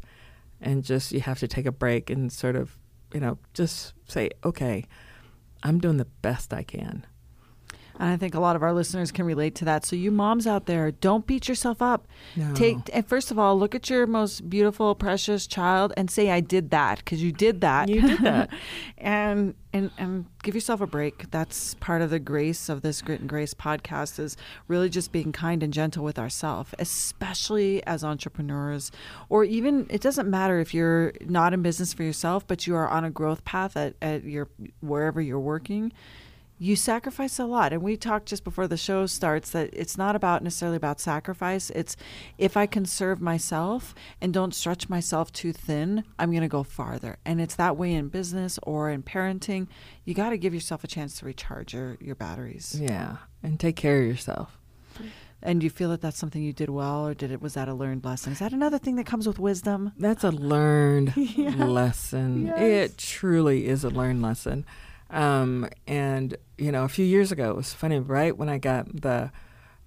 [0.60, 2.78] and just you have to take a break and sort of,
[3.12, 4.84] you know, just say, "Okay,
[5.62, 7.04] I'm doing the best I can."
[7.98, 9.84] And I think a lot of our listeners can relate to that.
[9.84, 12.06] So you moms out there, don't beat yourself up.
[12.36, 12.52] No.
[12.54, 16.40] Take and first of all, look at your most beautiful, precious child and say, "I
[16.40, 17.88] did that," because you did that.
[17.88, 18.50] You did that.
[18.98, 21.30] and and and give yourself a break.
[21.30, 24.36] That's part of the grace of this Grit and Grace podcast is
[24.68, 28.90] really just being kind and gentle with ourselves, especially as entrepreneurs,
[29.28, 32.88] or even it doesn't matter if you're not in business for yourself, but you are
[32.88, 34.48] on a growth path at, at your
[34.80, 35.92] wherever you're working
[36.62, 40.14] you sacrifice a lot and we talked just before the show starts that it's not
[40.14, 41.96] about necessarily about sacrifice it's
[42.38, 46.62] if i can serve myself and don't stretch myself too thin i'm going to go
[46.62, 49.66] farther and it's that way in business or in parenting
[50.04, 53.76] you got to give yourself a chance to recharge your, your batteries Yeah, and take
[53.76, 54.58] care of yourself.
[55.42, 57.66] and do you feel that that's something you did well or did it was that
[57.68, 61.64] a learned lesson is that another thing that comes with wisdom That's a learned Yeah.
[61.64, 62.46] lesson.
[62.46, 62.60] Yes.
[62.92, 64.64] It truly is a learned lesson.
[65.12, 69.02] Um, and, you know, a few years ago, it was funny, right when I got
[69.02, 69.30] the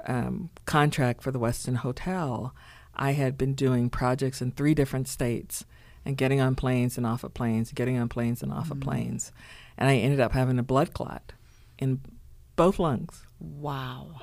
[0.06, 2.54] um, contract for the Westin Hotel,
[2.96, 5.66] I had been doing projects in three different states
[6.06, 9.32] and getting on planes and off of planes, getting on planes and off of planes.
[9.78, 11.34] And I ended up having a blood clot
[11.80, 12.00] in
[12.56, 14.16] both lungs wow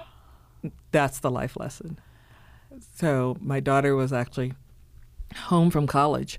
[0.91, 1.99] that's the life lesson.
[2.95, 4.55] So my daughter was actually
[5.37, 6.39] home from college,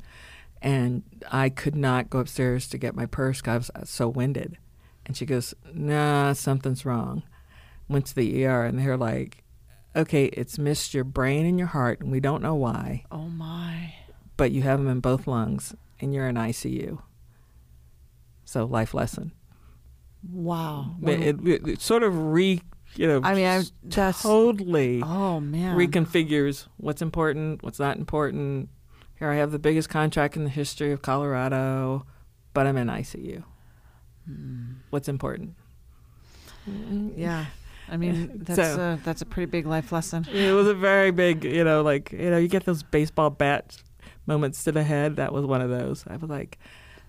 [0.63, 4.57] and I could not go upstairs to get my purse because I was so winded.
[5.05, 7.21] And she goes, "Nah, something's wrong."
[7.89, 9.43] Went to the ER, and they're like,
[9.95, 13.93] "Okay, it's missed your brain and your heart, and we don't know why, oh my
[14.37, 16.99] but you have them in both lungs, and you're in ICU."
[18.45, 19.33] So life lesson.
[20.31, 22.61] wow It, it, it- sort of re,
[22.95, 28.69] you know, I mean, I- that's- totally oh man reconfigures what's important, what's not important.
[29.23, 32.05] Here I have the biggest contract in the history of Colorado,
[32.53, 33.41] but I'm in ICU.
[34.27, 34.71] Hmm.
[34.89, 35.55] What's important?
[36.69, 37.45] Mm, yeah,
[37.89, 40.27] I mean that's So- a, that's a pretty big life lesson.
[40.29, 43.77] It was a very big, you know, like you know, you get those baseball bat
[44.25, 45.15] moments to the head.
[45.15, 46.03] That was one of those.
[46.05, 46.59] I was like,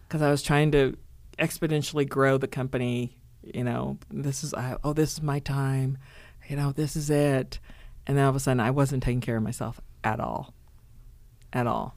[0.06, 0.96] because I was trying to
[1.36, 3.18] exponentially grow the company.
[3.42, 5.98] You know, this is I, oh, this is my time.
[6.48, 7.58] You know, this is it.
[8.06, 10.54] And then all of a sudden, I wasn't taking care of myself at all,
[11.52, 11.96] at all.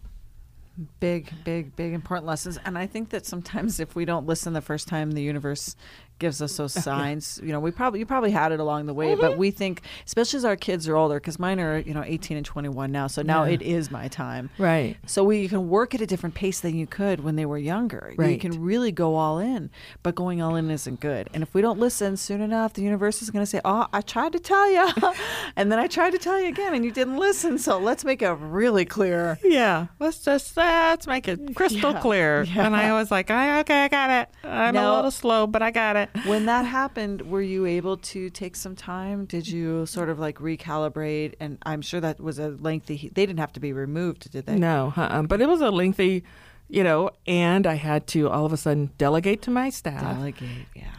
[0.99, 2.59] Big, big, big important lessons.
[2.63, 5.75] And I think that sometimes if we don't listen the first time, the universe
[6.19, 7.39] gives us those signs.
[7.43, 9.39] You know, we probably you probably had it along the way, but mm-hmm.
[9.39, 12.45] we think, especially as our kids are older, because mine are you know 18 and
[12.45, 13.51] 21 now, so now Yeah.
[13.53, 14.49] it is my time.
[14.57, 14.97] Right.
[15.05, 18.13] So we can work at a different pace than you could when they were younger.
[18.17, 19.69] You can really go all in,
[20.03, 21.29] but going all in isn't good.
[21.33, 24.01] And if we don't listen soon enough, the universe is going to say, "Oh, I
[24.01, 24.87] tried to tell you,"
[25.55, 27.57] and then I tried to tell you again, and you didn't listen.
[27.57, 29.39] So let's make it really clear.
[29.43, 32.43] Yeah, let's just let's make it crystal Yeah, clear.
[32.43, 32.65] yeah.
[32.65, 34.29] And I was like, I, okay, I got it.
[34.43, 36.06] I'm a little slow, but I got it.
[36.25, 39.25] When that happened, were you able to take some time?
[39.25, 41.35] Did you sort of like recalibrate?
[41.39, 43.09] And I'm sure that was a lengthy.
[43.13, 44.55] They didn't have to be removed, did they?
[44.55, 45.23] No, uh-uh.
[45.23, 46.23] but it was a lengthy,
[46.69, 50.01] you know, and I had to all of a sudden delegate to my staff.
[50.01, 50.91] Delegate, yeah.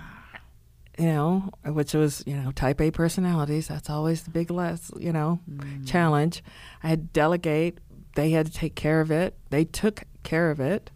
[0.99, 3.69] You know, which was you know type A personalities.
[3.69, 5.87] That's always the big less you know Mm.
[5.87, 6.43] challenge.
[6.83, 7.79] I had to delegate.
[8.17, 9.37] They had to take care of it.
[9.51, 10.91] They took care of it,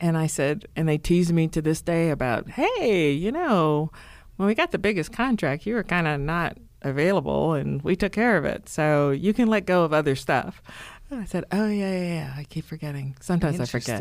[0.00, 3.90] and I said, and they teased me to this day about, hey, you know,
[4.36, 8.12] when we got the biggest contract, you were kind of not available, and we took
[8.12, 8.68] care of it.
[8.68, 10.62] So you can let go of other stuff.
[11.10, 12.34] And I said, oh yeah, yeah, yeah.
[12.36, 13.16] I keep forgetting.
[13.20, 13.98] Sometimes I forget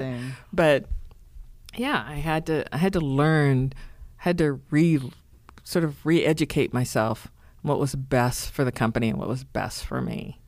[0.53, 0.85] but
[1.75, 3.71] yeah i had to i had to learn
[4.17, 4.99] had to re
[5.63, 7.27] sort of re-educate myself
[7.61, 10.39] what was best for the company and what was best for me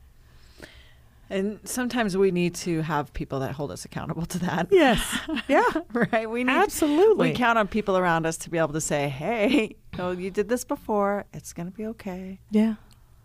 [1.30, 4.68] And sometimes we need to have people that hold us accountable to that.
[4.70, 5.00] yes
[5.48, 5.62] yeah
[5.92, 6.28] right.
[6.28, 9.76] We need absolutely we count on people around us to be able to say, "Hey,
[9.98, 11.24] oh, you did this before.
[11.32, 12.40] It's gonna be okay.
[12.50, 12.74] yeah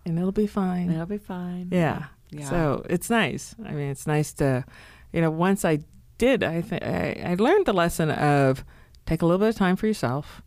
[0.06, 2.06] and it'll be fine It'll be fine." yeah.
[2.32, 2.50] Yeah.
[2.50, 4.66] so it's nice i mean it's nice to
[5.14, 5.80] you know once i
[6.18, 8.66] did i think I, I learned the lesson of
[9.06, 10.42] take a little bit of time for yourself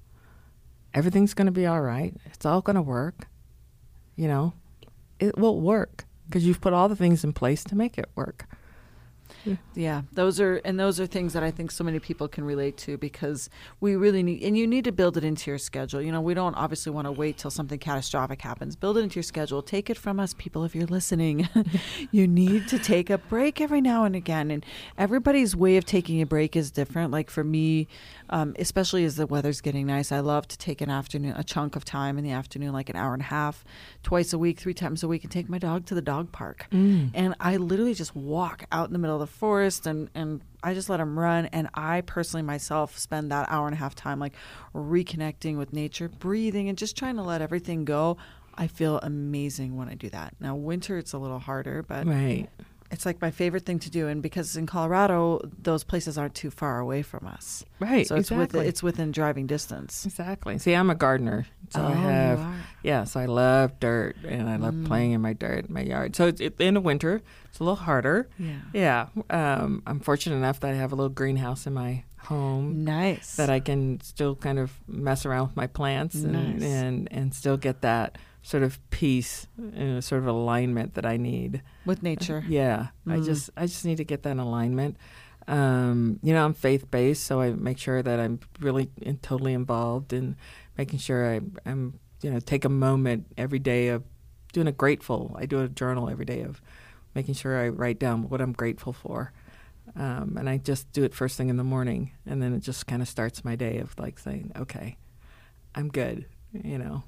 [0.93, 3.29] everything's going to be all right it's all going to work
[4.17, 4.53] you know
[5.19, 8.47] it will work because you've put all the things in place to make it work
[9.75, 12.77] Yeah, those are and those are things that I think so many people can relate
[12.79, 13.49] to because
[13.81, 16.03] we really need and you need to build it into your schedule.
[16.03, 18.77] You know, we don't obviously want to wait till something catastrophic happens.
[18.77, 19.63] Build it into your schedule.
[19.63, 21.49] Take it from us people if you're listening.
[22.11, 24.65] you need to take a break every now and again and
[24.97, 27.11] everybody's way of taking a break is different.
[27.11, 27.89] Like for me,
[28.31, 31.77] um, especially as the weather's getting nice, I love to take an afternoon a chunk
[31.77, 33.65] of time in the afternoon like an hour and a half
[34.03, 36.67] twice a week, three times a week and take my dog to the dog park.
[37.15, 40.75] And I literally just walk out in the middle of the forest and, and I
[40.75, 41.47] just let them run.
[41.47, 44.35] And I personally myself spend that hour and a half time like
[44.75, 48.17] reconnecting with nature, breathing, and just trying to let everything go.
[48.55, 50.35] I feel amazing when I do that.
[50.41, 52.49] Now, winter, it's a little harder, but right
[52.91, 54.09] it's like my favorite thing to do.
[54.09, 57.65] And because in Colorado, those places aren't too far away from us.
[57.81, 60.07] right So it's, exactly with, it's within driving distance.
[60.07, 62.55] exactly see i'm a gardener so Oh, i you have are.
[62.83, 64.87] yeah so i love dirt and i love Mm.
[64.87, 67.21] playing in my dirt in my yard so it's, it, in the winter
[67.51, 68.61] it's a little harder Yeah.
[68.73, 73.37] yeah um, i'm fortunate enough that i have a little greenhouse in my home Nice.
[73.37, 76.63] that I can still kind of mess around with my plants and Nice.
[76.63, 81.61] and, and still get that sort of peace and sort of alignment that I need.
[81.85, 82.43] with nature.
[82.49, 83.25] Yeah, I Mm.
[83.25, 84.97] just I just need to get that alignment.
[85.47, 89.53] Um, you know, I'm faith based, so I make sure that I'm really in, totally
[89.53, 90.37] involved in
[90.79, 94.03] making sure I, I'm you know take a moment every day of
[94.55, 95.37] doing a grateful.
[95.39, 96.63] I do a journal every day of
[97.15, 99.33] making sure I write down what I'm grateful for.
[99.97, 102.87] Um, and I just do it first thing in the morning, and then it just
[102.87, 104.97] kind of starts my day of like saying, "Okay,
[105.75, 107.03] I'm good," you know.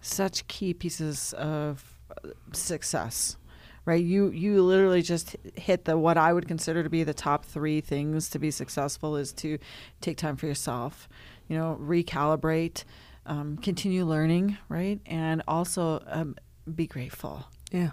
[0.00, 3.36] Such key pieces of uh, success,
[3.84, 4.02] right?
[4.02, 7.80] You you literally just hit the what I would consider to be the top three
[7.80, 9.58] things to be successful is to
[10.00, 11.08] take time for yourself,
[11.48, 12.84] you know, recalibrate,
[13.26, 16.36] um, continue learning, right, and also um,
[16.74, 17.46] be grateful.
[17.70, 17.90] Yeah,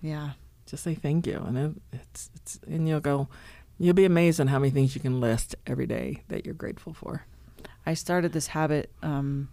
[0.00, 0.30] Yeah.
[0.66, 3.28] just say thank you, and it, it's it's and you'll go,
[3.78, 6.92] you'll be amazed on how many things you can list every day that you're grateful
[6.94, 7.24] for.
[7.86, 8.90] I started this habit.
[9.02, 9.48] Um,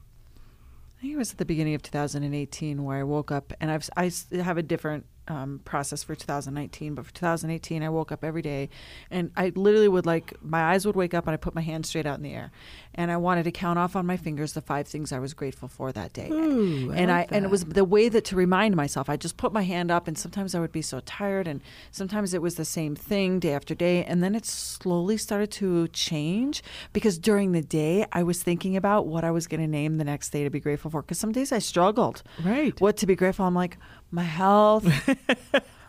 [1.01, 3.89] I think it was at the beginning of 2018 where I woke up, and I've
[3.97, 6.93] I have a different um, process for 2019.
[6.93, 8.69] But for 2018, I woke up every day,
[9.09, 11.89] and I literally would like my eyes would wake up, and I put my hands
[11.89, 12.51] straight out in the air,
[12.95, 15.67] and I wanted to count off on my fingers the five things I was grateful
[15.67, 16.29] for that day.
[16.29, 19.09] Ooh, and I like and it was the way that to remind myself.
[19.09, 22.33] I just put my hand up, and sometimes I would be so tired, and sometimes
[22.33, 26.63] it was the same thing day after day, and then it slowly started to change
[26.93, 30.03] because during the day I was thinking about what I was going to name the
[30.03, 31.01] next day to be grateful for.
[31.01, 32.79] Because some days I struggled right.
[32.81, 33.45] what to be grateful.
[33.45, 33.77] I'm like
[34.11, 34.85] my health,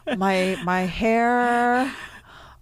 [0.17, 1.93] my my hair.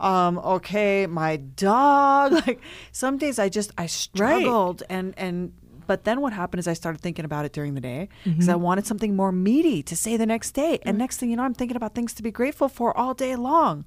[0.01, 2.33] Um, okay, my dog.
[2.47, 2.61] Like
[2.93, 5.53] some days I just I struggled and and
[5.87, 8.55] but then what happened is I started thinking about it during the day because I
[8.55, 10.79] wanted something more meaty to say the next day.
[10.85, 13.35] And next thing you know, I'm thinking about things to be grateful for all day
[13.37, 13.87] long.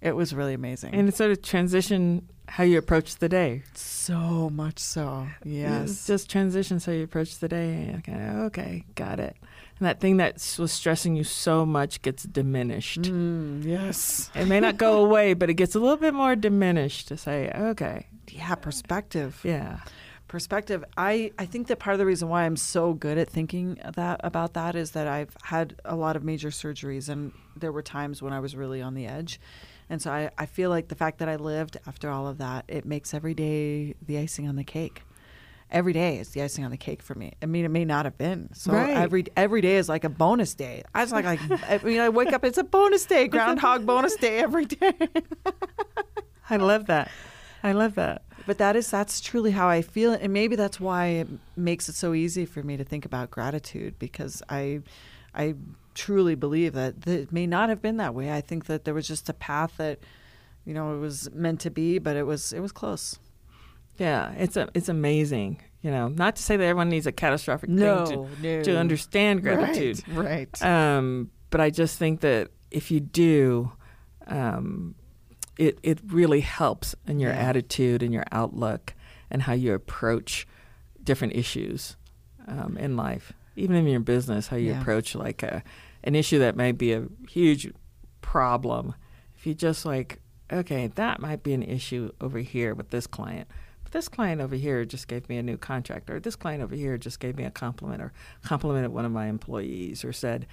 [0.00, 0.94] It was really amazing.
[0.94, 3.62] and it sort of transition how you approach the day.
[3.74, 5.26] so much so.
[5.42, 6.06] It's Yes.
[6.06, 7.94] just transitions how you approach the day.
[7.98, 9.36] Okay, okay, got it.
[9.80, 13.00] And that thing that was stressing you so much gets diminished.
[13.02, 14.30] Mm, yes.
[14.34, 17.50] It may not go away, but it gets a little bit more diminished to say,
[17.56, 19.40] okay, Yeah, perspective.
[19.42, 19.80] yeah,
[20.28, 23.76] perspective i i think that part of the reason why i'm so good at thinking
[23.96, 27.82] that about that is that i've had a lot of major surgeries and there were
[27.82, 29.40] times when i was really on the edge
[29.88, 32.64] and so i, I feel like the fact that i lived after all of that
[32.68, 35.02] it makes every day the icing on the cake
[35.72, 38.04] every day is the icing on the cake for me i mean it may not
[38.04, 38.96] have been so Right.
[38.96, 42.08] every every day is like a bonus day i was like, like i mean i
[42.08, 44.92] wake up it's a bonus day groundhog bonus day every day
[46.50, 47.10] I love that.
[47.62, 48.22] I love that.
[48.46, 51.94] But that is that's truly how I feel, and maybe that's why it makes it
[51.94, 54.80] so easy for me to think about gratitude because I,
[55.32, 55.54] I
[55.94, 58.32] truly believe that, that it may not have been that way.
[58.32, 60.00] I think that there was just a path that,
[60.64, 63.18] you know, it was meant to be, but it was it was close.
[64.00, 65.60] Yeah, it's a, it's amazing.
[65.82, 68.62] You know, not to say that everyone needs a catastrophic No, thing to, no.
[68.64, 70.02] to understand gratitude.
[70.08, 70.48] Right.
[70.60, 70.62] right.
[70.96, 73.72] Um, but I just think that if you do,
[74.26, 74.94] um,
[75.58, 77.48] it it really helps in your Yeah.
[77.48, 78.94] attitude and your outlook
[79.30, 80.46] and how you approach
[81.02, 81.96] different issues
[82.46, 84.48] um, in life, even in your business.
[84.48, 84.80] How you Yeah.
[84.80, 85.62] approach like a
[86.04, 87.70] an issue that might be a huge
[88.22, 88.94] problem.
[89.36, 90.20] If you just like,
[90.52, 93.48] okay, that might be an issue over here with this client.
[93.90, 96.96] This client over here just gave me a new contract, or this client over here
[96.96, 98.12] just gave me a compliment, or
[98.42, 100.46] complimented one of my employees, or said,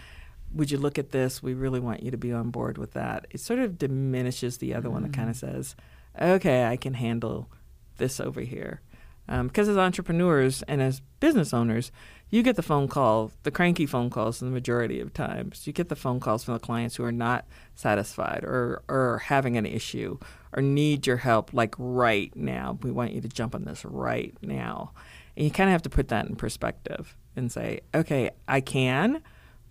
[0.54, 1.44] would you look at this?
[1.44, 3.28] We really want you to be on board with that.
[3.30, 5.16] It sort of diminishes the other one that mm.
[5.16, 5.76] kind of says,
[6.20, 7.50] okay, I can handle
[7.98, 8.82] this over here.
[9.28, 11.92] Because as entrepreneurs and as business owners,
[12.30, 15.66] you get the phone call, the cranky phone calls in the majority of times.
[15.68, 19.58] You get the phone calls from the clients who are not satisfied or, or having
[19.58, 20.18] an issue
[20.54, 22.78] or need your help like right now.
[22.82, 24.92] We want you to jump on this right now.
[25.36, 29.22] And you kind of have to put that in perspective and say, okay, I can,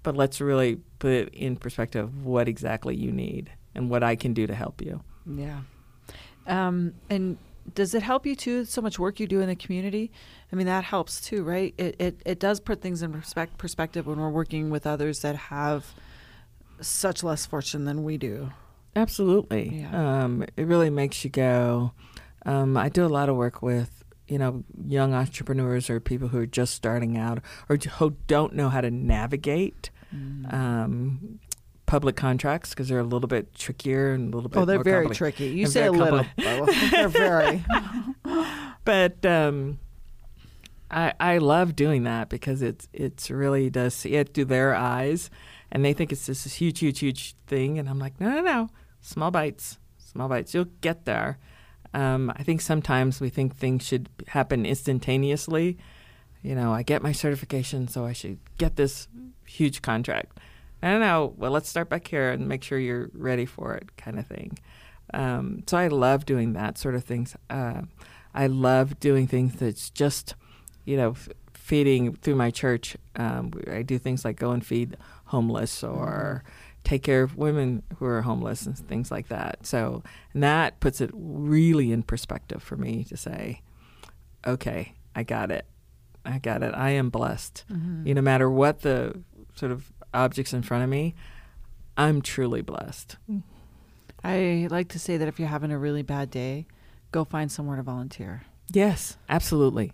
[0.03, 4.33] but let's really put it in perspective what exactly you need and what I can
[4.33, 5.03] do to help you.
[5.27, 5.61] Yeah.
[6.47, 7.37] Um, and
[7.75, 8.65] does it help you too?
[8.65, 10.11] So much work you do in the community.
[10.53, 11.75] I mean, that helps too, right?
[11.79, 15.37] It it, it does put things in perspec- perspective when we're working with others that
[15.37, 15.95] have
[16.81, 18.51] such less fortune than we do.
[18.95, 19.81] Absolutely.
[19.81, 20.25] Yeah.
[20.25, 21.93] Um, it really makes you go.
[22.45, 26.39] Um, I do a lot of work with you know young entrepreneurs or people who
[26.39, 30.53] are just starting out or who don't know how to navigate Mm.
[30.55, 31.41] um,
[31.87, 34.59] public contracts because they're a little bit trickier and a little bit.
[34.59, 35.47] Oh, they're very tricky.
[35.47, 36.25] You and say a little.
[36.37, 37.65] they're very.
[38.85, 39.79] but um,
[40.91, 45.31] I I love doing that because it's it's really does see it through their eyes,
[45.71, 48.69] and they think it's this huge, huge, huge thing, and I'm like, no, no, no,
[49.01, 50.55] small bites, small bites.
[50.55, 51.39] You'll get there.
[51.95, 55.79] Um, I think sometimes we think things should happen instantaneously.
[56.43, 59.09] You know, I get my certification, so I should get this
[59.47, 60.39] huge contract.
[60.83, 61.35] I don't know.
[61.37, 64.59] Well, let's start back here and make sure you're ready for it, kind of thing.
[65.15, 67.37] Um, so I love doing that sort of things.
[67.49, 67.83] Uh,
[68.35, 70.35] I love doing things that's just,
[70.85, 72.97] you know, f- feeding through my church.
[73.17, 74.97] Um, I do things like go and feed
[75.27, 76.45] homeless or
[76.85, 79.67] take care of women who are homeless and things like that.
[79.67, 80.03] So
[80.33, 83.63] and that puts it really in perspective for me to say,
[84.47, 85.67] okay, I got it.
[86.25, 86.75] I got it.
[86.75, 87.65] I am blessed.
[87.73, 88.07] Mm-hmm.
[88.07, 89.21] You know, no matter what the
[89.55, 91.15] sort of objects in front of me,
[91.97, 93.17] I'm truly blessed.
[94.25, 96.67] I like to say that if you're having a really bad day,
[97.13, 98.43] go find somewhere to volunteer.
[98.73, 99.93] Yes, absolutely.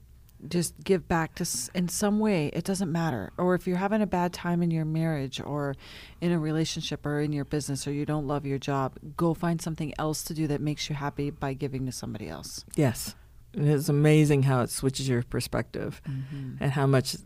[0.48, 2.48] Just give back to s- in some way.
[2.48, 3.30] It doesn't matter.
[3.36, 5.76] Or if you're having a bad time in your marriage or
[6.20, 9.60] in a relationship or in your business or you don't love your job, go find
[9.60, 12.64] something else to do that makes you happy by giving to somebody else.
[12.74, 13.14] Yes.
[13.54, 16.54] And it's amazing how it switches your perspective Mm-hmm.
[16.58, 17.16] and how much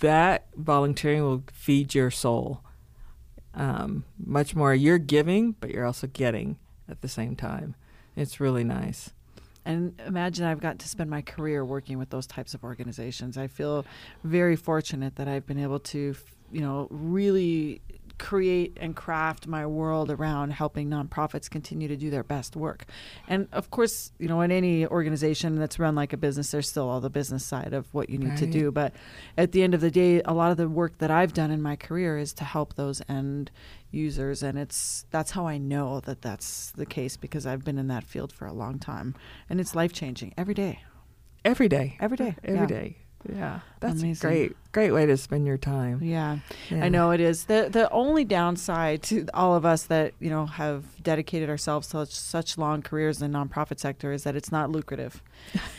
[0.00, 2.60] that volunteering will feed your soul.
[3.54, 7.74] Um, much more you're giving, but you're also getting at the same time.
[8.14, 9.10] It's really nice.
[9.64, 13.36] And imagine I've got to spend my career working with those types of organizations.
[13.36, 13.84] I feel
[14.22, 16.14] very fortunate that I've been able to,
[16.52, 17.80] you know, really
[18.18, 22.86] create and craft my world around helping nonprofits continue to do their best work.
[23.28, 26.88] And of course, you know, in any organization that's run like a business, there's still
[26.88, 28.70] all the business side of what you need to do.
[28.70, 28.94] But
[29.36, 31.60] at the end of the day, a lot of the work that I've done in
[31.60, 33.50] my career is to help those end
[33.90, 37.86] users and it's that's how I know that that's the case because I've been in
[37.88, 39.14] that field for a long time
[39.48, 40.80] and it's life-changing every day.
[41.44, 41.96] Every day.
[42.00, 42.36] Every day.
[42.42, 42.66] Every yeah.
[42.66, 43.05] day.
[43.34, 43.60] Yeah.
[43.80, 44.28] That's Amazing.
[44.28, 46.00] a great, great way to spend your time.
[46.02, 46.38] Yeah.
[46.70, 46.84] Yeah.
[46.84, 47.44] I know it is.
[47.44, 52.06] The the only downside to all of us that, you know, have dedicated ourselves to
[52.06, 55.22] such, such long careers in the nonprofit sector is that it's not lucrative.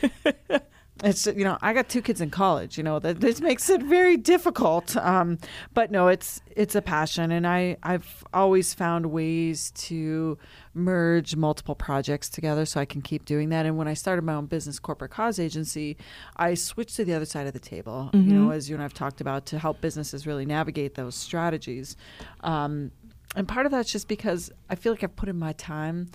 [1.03, 3.81] it's you know, I got two kids in college, you know, that this makes it
[3.83, 4.95] very difficult.
[4.97, 5.37] Um,
[5.73, 10.37] but no, it's it's a passion and I I've always found ways to
[10.73, 13.65] merge multiple projects together so I can keep doing that.
[13.65, 15.97] And when I started my own business corporate cause agency,
[16.35, 18.55] I switched to the other side of the table, you know, Mhm.
[18.55, 21.95] as you and I've talked about to help businesses really navigate those strategies.
[22.41, 22.91] Um,
[23.35, 26.09] and part of that's just because I feel like I've put in my time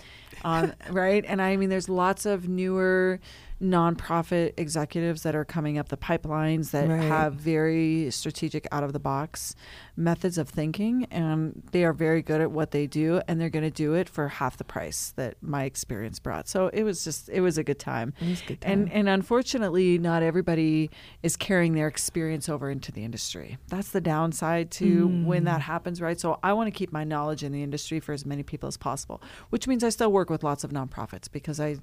[0.45, 1.25] on right.
[1.27, 3.21] And I mean, there's lots of newer
[3.63, 7.01] nonprofit executives that are coming up the pipelines that Right.
[7.03, 9.55] have very strategic, out of the box
[9.97, 13.63] methods of thinking, and they are very good at what they do, and they're going
[13.65, 16.49] to do it for half the price that my experience brought.
[16.49, 18.15] So it was just, it was a good time.
[18.21, 18.97] It was a good And time.
[18.99, 20.91] and unfortunately, not everybody
[21.23, 23.59] is carrying their experience over into the industry.
[23.69, 25.47] That's the downside to when Mm.
[25.47, 26.19] that happens, right?
[26.19, 28.77] So I want to keep my knowledge in the industry for as many people as
[28.77, 31.77] possible, which means I still work with lots of nonprofits because I,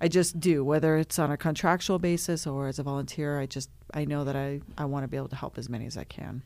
[0.00, 3.40] I just do whether it's on a contractual basis or as a volunteer.
[3.40, 5.86] I just I know that I I want to be able to help as many
[5.86, 6.42] as I can.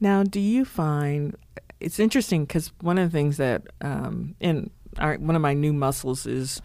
[0.00, 1.36] Now, do you find
[1.78, 5.72] it's interesting because one of the things that um, in our, one of my new
[5.72, 6.62] muscles is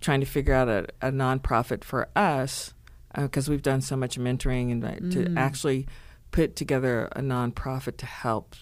[0.00, 2.72] trying to figure out a, a nonprofit for us
[3.16, 5.36] because we've done so much mentoring and uh, to Mm.
[5.36, 5.86] actually
[6.30, 8.54] put together a nonprofit to help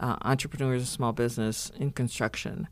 [0.00, 2.66] uh, entrepreneurs and small business in construction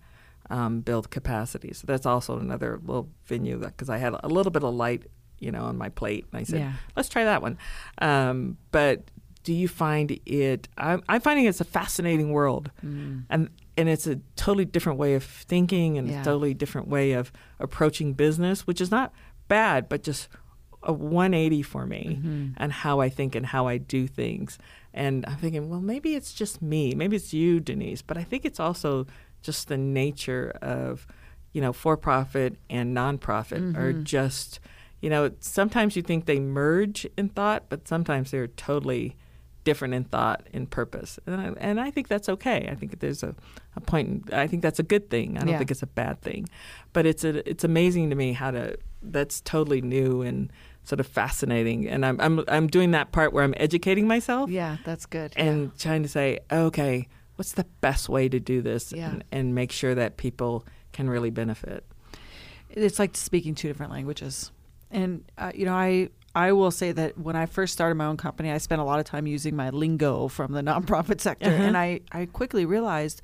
[0.50, 1.72] um, build capacity.
[1.72, 5.04] So that's also another little venue because I had a little bit of light,
[5.38, 6.72] you know, on my plate, and I said, Yeah.
[6.96, 7.56] let's try that one.
[7.98, 9.04] Um, but
[9.44, 10.68] do you find it?
[10.76, 13.24] I'm, I'm finding it's a fascinating world, Mm.
[13.30, 16.20] and and it's a totally different way of thinking and Yeah.
[16.20, 19.10] a totally different way of approaching business, which is not
[19.48, 20.28] bad, but just
[20.82, 22.54] a 180 for me Mhm.
[22.58, 24.58] and how I think and how I do things.
[24.92, 28.44] And I'm thinking, well, maybe it's just me, maybe it's you, Denise, but I think
[28.44, 29.06] it's also
[29.42, 31.06] just the nature of,
[31.52, 34.04] you know, for-profit and nonprofit are Mhm.
[34.04, 34.60] just,
[35.00, 39.16] you know, sometimes you think they merge in thought, but sometimes they're totally
[39.64, 41.18] different in thought and purpose.
[41.26, 42.66] And I, and I think that's okay.
[42.70, 43.34] I think there's a,
[43.76, 44.32] a point.
[44.32, 45.36] I think that's a good thing.
[45.36, 45.58] I don't Yeah.
[45.58, 46.48] think it's a bad thing.
[46.94, 50.50] But it's a, it's amazing to me how to that's totally new and
[50.84, 51.86] sort of fascinating.
[51.88, 55.32] And I'm I'm I'm doing that part where I'm educating myself Yeah, that's good.
[55.36, 57.06] and trying to say, okay,
[57.40, 59.08] what's the best way to do this Yeah.
[59.10, 61.84] and, and make sure that people can really benefit.
[62.68, 64.52] it's like speaking two different languages.
[64.90, 68.16] And uh, you know, I I will say that when I first started my own
[68.18, 71.62] company, I spent a lot of time using my lingo from the nonprofit sector, Uh-huh.
[71.64, 73.22] and I I quickly realized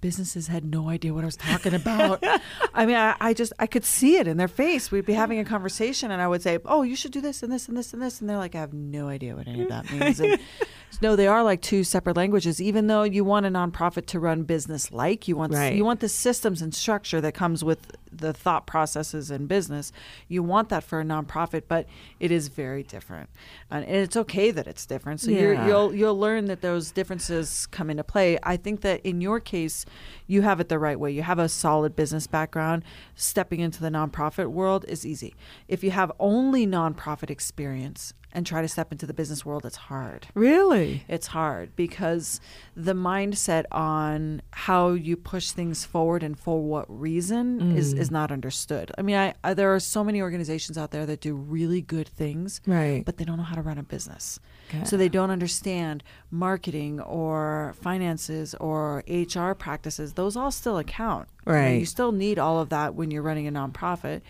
[0.00, 2.22] businesses had no idea what I was talking about.
[2.74, 4.90] I mean, I, I just I could see it in their face.
[4.90, 7.50] We'd be having a conversation, and I would say, "Oh, you should do this and
[7.52, 9.68] this and this and this," and they're like, "I have no idea what any of
[9.68, 10.38] that means." And,
[11.00, 12.60] no, they are like two separate languages.
[12.60, 15.74] Even though you want a nonprofit to run business like you want, Right.
[15.74, 19.90] you want the systems and structure that comes with the thought processes in business.
[20.28, 21.86] You want that for a nonprofit, but
[22.20, 23.28] it is very different,
[23.70, 25.20] and it's okay that it's different.
[25.20, 25.66] So you're, Yeah.
[25.66, 28.38] you'll you'll learn that those differences come into play.
[28.42, 29.84] I think that in your case,
[30.28, 31.10] you have it the right way.
[31.10, 32.84] You have a solid business background.
[33.16, 35.34] Stepping into the nonprofit world is easy.
[35.66, 39.76] If you have only nonprofit experience and try to step into the business world, it's
[39.76, 40.26] hard.
[40.34, 41.04] Really?
[41.08, 42.40] It's hard because
[42.76, 47.98] the mindset on how you push things forward and for what reason is, Mm.
[47.98, 48.90] is not understood.
[48.98, 52.08] I mean, I, I there are so many organizations out there that do really good
[52.08, 53.04] things, Right.
[53.04, 54.40] but they don't know how to run a business.
[54.84, 60.14] So they don't understand marketing or finances or HR practices.
[60.14, 61.28] Those all still account.
[61.44, 61.78] Right.
[61.78, 64.22] You still need all of that when you're running a nonprofit.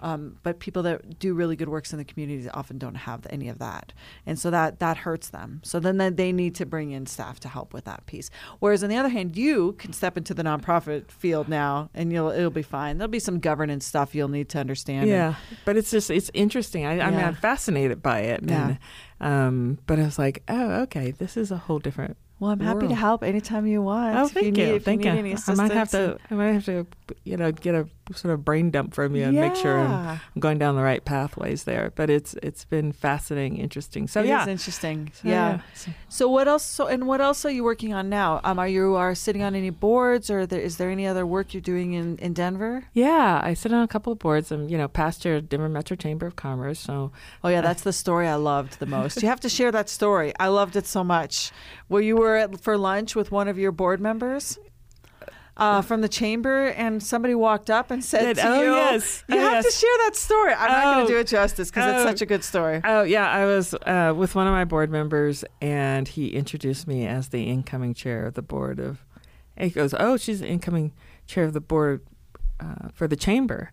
[0.00, 3.48] Um, but people that do really good works in the community often don't have any
[3.48, 3.92] of that,
[4.26, 5.60] and so that that hurts them.
[5.64, 8.28] So then they- need to bring in staff to help with that piece.
[8.60, 12.28] Whereas on the other hand, you can step into the nonprofit field now, and you'll
[12.28, 12.98] it'll be fine.
[12.98, 15.08] There'll be some governance stuff you'll need to understand.
[15.08, 15.34] Yeah,
[15.64, 16.84] but it's just it's interesting.
[16.84, 17.28] I, I mean, Yeah.
[17.28, 18.40] I'm fascinated by it.
[18.44, 18.76] Yeah.
[19.20, 22.16] And, um, but I was like, oh, okay, this is a whole different.
[22.40, 24.16] Well, I'm happy to help anytime you want.
[24.16, 24.62] Oh, If thank you.
[24.62, 24.68] you.
[24.70, 25.10] Need, if thank you.
[25.10, 25.22] you.
[25.22, 26.18] Need any I might have to.
[26.30, 26.86] I might have to,
[27.24, 30.40] you know, get a sort of brain dump from you and make sure I'm, I'm
[30.40, 31.92] going down the right pathways there.
[31.94, 34.08] But it's it's been fascinating, interesting.
[34.08, 35.10] So It yeah, is interesting.
[35.14, 35.60] So, yeah.
[35.74, 36.64] So- So what else?
[36.64, 38.40] So and what else are you working on now?
[38.44, 41.52] Um, are you are sitting on any boards, or there, is there any other work
[41.54, 42.84] you're doing in, in Denver?
[42.94, 44.50] yeah, I sit on a couple of boards.
[44.52, 46.78] I'm, you know, past your Denver Metro Chamber of Commerce.
[46.80, 47.12] So
[47.44, 49.22] Oh yeah, that's the story I loved the most.
[49.22, 50.32] You have to share that story.
[50.40, 51.52] I loved it so much.
[51.88, 54.58] Where you were at, for lunch with one of your board members.
[55.58, 59.24] Uh, from the chamber, and somebody walked up and said to oh, you, yes.
[59.28, 61.06] "You Oh, have to share that story." I'm not going Oh.
[61.08, 62.06] to do it justice because it's Oh.
[62.06, 62.80] such a good story.
[62.84, 67.06] Oh yeah, I was uh, with one of my board members, and he introduced me
[67.08, 69.04] as the incoming chair of the board of.
[69.56, 70.92] He goes, "Oh, she's the incoming
[71.26, 72.02] chair of the board
[72.60, 73.72] uh, for the chamber,"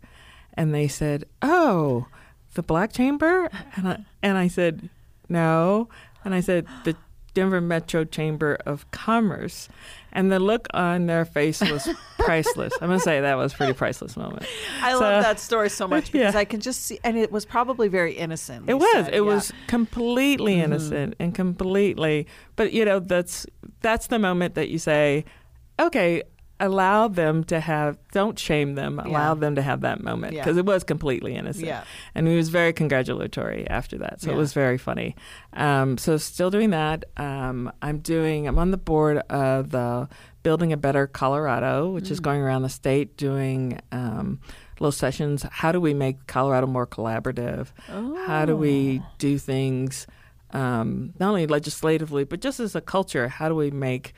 [0.56, 2.08] and they said, "Oh,
[2.56, 4.90] the Black Chamber," and I and I said,
[5.30, 5.90] "No,"
[6.24, 6.96] and I said, "The
[7.36, 9.70] Denver Metro Chamber of Commerce,"
[10.12, 12.74] and the look on their face was priceless.
[12.82, 14.48] I'm gonna say that was a pretty priceless moment.
[14.82, 16.40] I So- love that story so much because Yeah.
[16.40, 18.68] I can just see, and it was probably very innocent.
[18.68, 19.08] It was.
[19.14, 20.64] It was completely Mhm.
[20.64, 22.26] innocent and completely.
[22.56, 23.46] But you know, that's
[23.82, 25.26] that's the moment that you say,
[25.80, 26.24] okay,
[26.60, 29.40] allow them to have don't shame them allow Yeah.
[29.40, 30.44] them to have that moment Yeah.
[30.44, 31.84] because it was completely innocent Yeah.
[32.16, 34.36] and he was very congratulatory after that so Yeah.
[34.36, 35.16] it was very funny
[35.54, 40.08] um, so still doing that um, i'm doing i'm on the board of the
[40.44, 42.24] building a better colorado which is Mm.
[42.24, 44.40] going around the state doing um,
[44.80, 47.68] little sessions how do we make colorado more collaborative
[48.28, 49.08] how do we Oh.
[49.18, 50.08] do things
[50.52, 54.14] um, not only legislatively but just as a culture how do we make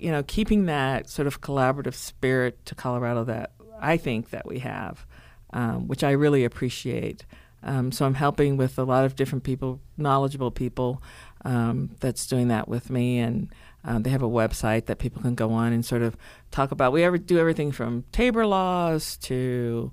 [0.00, 4.58] you know keeping that sort of collaborative spirit to colorado that i think that we
[4.60, 5.06] have
[5.52, 7.24] um, which i really appreciate.
[7.62, 11.02] Um, so i'm helping with a lot of different people knowledgeable people
[11.44, 13.18] um, that's doing that with me.
[13.18, 13.48] And
[13.84, 16.16] um, they have a website that people can go on and sort of
[16.50, 16.92] talk about.
[16.92, 19.92] We ever do everything from tabor laws to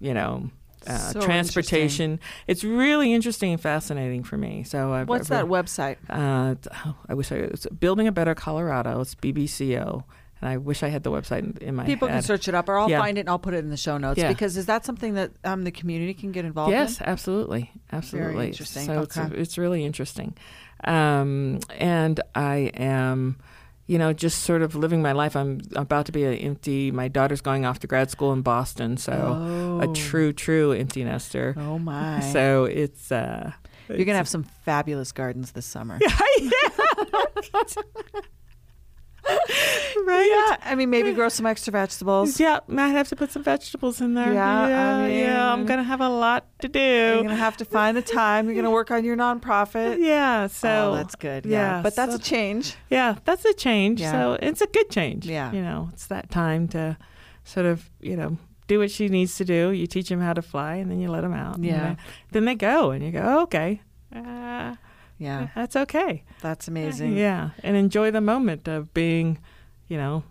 [0.00, 0.50] you know
[0.86, 2.20] uh, So transportation.
[2.46, 4.62] It's really interesting and fascinating for me.
[4.64, 5.96] So I've, What's I've- that website?
[6.08, 6.54] Uh,
[6.86, 9.00] oh, I wish I it's building a better Colorado.
[9.00, 10.04] It's BBCO,
[10.40, 12.14] and I wish I had the website in, my People head.
[12.14, 13.00] can search it up, or I'll Yeah.
[13.00, 14.18] find it and I'll put it in the show notes.
[14.18, 14.28] Yeah.
[14.28, 17.06] Because is that something that um, the community can get involved Yes, in?
[17.06, 18.48] absolutely, absolutely.
[18.48, 18.86] interesting.
[18.86, 19.36] So it's, Okay.
[19.36, 20.34] it's really interesting,
[20.84, 23.38] um, and I am.
[23.92, 25.36] You know, just sort of living my life.
[25.36, 26.90] I'm about to be an empty.
[26.90, 29.80] My daughter's going off to grad school in Boston, so oh.
[29.80, 31.54] a true, true empty nester.
[31.58, 32.20] Oh my!
[32.20, 33.52] So it's uh,
[33.90, 36.00] You're gonna have some fabulous gardens this summer.
[40.06, 40.28] right.
[40.28, 42.40] Yeah, I mean, maybe grow some extra vegetables.
[42.40, 44.32] Yeah, I might have to put some vegetables in there.
[44.32, 46.80] Yeah, I yeah, yeah, I'm gonna have a lot to do.
[46.80, 48.46] You're gonna have to find the time.
[48.46, 49.98] You're gonna work on your nonprofit.
[50.02, 51.46] Yeah, so oh, that's good.
[51.46, 52.74] Yeah, yeah, but that's so- a change.
[52.90, 54.00] yeah, that's a change.
[54.00, 54.12] Yeah.
[54.12, 55.26] So it's a good change.
[55.26, 55.52] Yeah.
[55.52, 56.96] you know, it's that time to
[57.44, 59.70] sort of you know do what she needs to do.
[59.70, 61.62] You teach them how to fly, and then you let them out.
[61.62, 61.78] Yeah.
[61.78, 61.96] then,
[62.32, 63.80] then they go, and you go, okay,
[64.14, 64.74] uh,
[65.22, 66.24] Yeah, that's okay.
[66.40, 67.16] that's amazing.
[67.16, 69.38] Yeah, and enjoy the moment of being,
[69.88, 70.24] you know,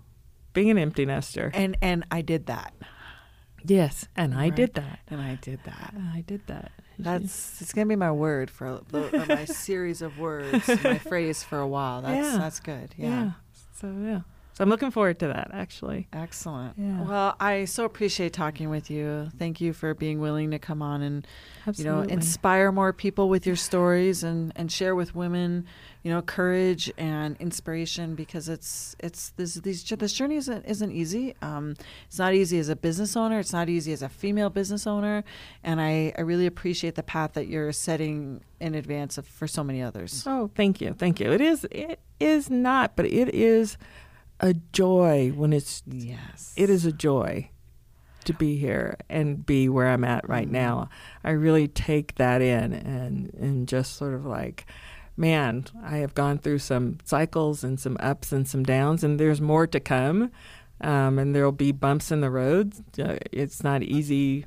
[0.53, 1.51] being an empty nester.
[1.53, 2.73] And and I did that.
[3.63, 4.55] Yes, and I Right.
[4.55, 4.99] did that.
[5.07, 5.93] And I did that.
[5.95, 6.71] And I did that.
[6.97, 11.67] That's it's gonna be my word for my series of words, my phrase for a
[11.67, 12.01] while.
[12.01, 12.37] That's Yeah.
[12.37, 12.93] that's good.
[12.97, 13.07] yeah.
[13.07, 13.31] Yeah.
[13.79, 14.21] So yeah.
[14.53, 16.07] So I'm looking forward to that actually.
[16.11, 16.73] Excellent.
[16.77, 17.03] Yeah.
[17.03, 19.29] Well, I so appreciate talking with you.
[19.37, 21.27] Thank you for being willing to come on and
[21.75, 25.65] you know inspire more people with your stories and and share with women,
[26.03, 31.33] you know, courage and inspiration because it's it's this these this journey isn't isn't easy.
[31.41, 31.75] Um,
[32.07, 33.39] it's not easy as a business owner.
[33.39, 35.23] It's not easy as a female business owner,
[35.63, 39.63] and I I really appreciate the path that you're setting in advance of for so
[39.63, 40.23] many others.
[40.27, 41.31] Oh, thank you, thank you.
[41.31, 43.77] It is, it is not, but it is
[44.41, 45.83] a joy when it's.
[45.87, 46.53] Yes.
[46.57, 47.49] It is a joy
[48.25, 50.51] to be here and be where I'm at right Mhm.
[50.51, 50.89] now.
[51.23, 54.65] I really take that in and and just sort of like,
[55.17, 59.41] man, I have gone through some cycles and some ups and some downs, and there's
[59.41, 60.31] more to come.
[60.81, 62.73] Um, and there'll be bumps in the road.
[62.97, 64.45] Uh, it's not easy,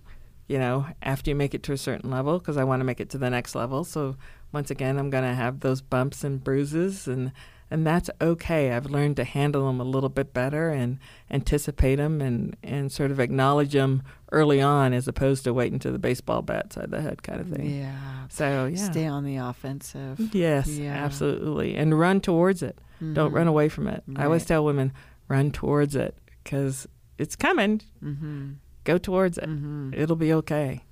[0.49, 2.99] you know, after you make it to a certain level because I want to make
[3.01, 3.85] it to the next level.
[3.85, 4.17] So
[4.53, 7.31] once again, I'm going to have those bumps and bruises, and
[7.71, 8.73] and that's okay.
[8.73, 10.99] I've learned to handle them a little bit better and
[11.31, 14.03] anticipate them and and sort of acknowledge them
[14.33, 17.41] early on, as opposed to waiting to the baseball bat side of the head kind
[17.41, 17.79] of thing.
[17.81, 18.27] Yeah.
[18.29, 20.19] So yeah, Stay on the offensive.
[20.35, 20.93] yes, Yeah.
[20.95, 22.79] absolutely, and run towards it.
[23.13, 24.03] Don't run away from it.
[24.17, 24.93] I always tell women,
[25.29, 26.89] run towards it because
[27.19, 27.83] it's coming.
[28.03, 28.53] Mm-hmm.
[28.85, 29.45] Go towards it.
[29.49, 29.93] Mm-hmm.
[29.95, 30.85] It'll be okay.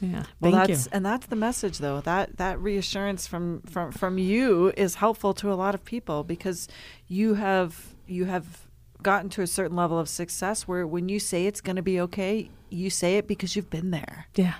[0.00, 0.24] Yeah.
[0.40, 0.90] Well, Thank that's you.
[0.92, 2.00] and that's the message, though.
[2.00, 6.68] That that reassurance from from from you is helpful to a lot of people because
[7.06, 8.62] you have you have
[9.02, 12.00] gotten to a certain level of success where when you say it's going to be
[12.00, 14.26] okay, you say it because you've been there.
[14.34, 14.54] Yeah.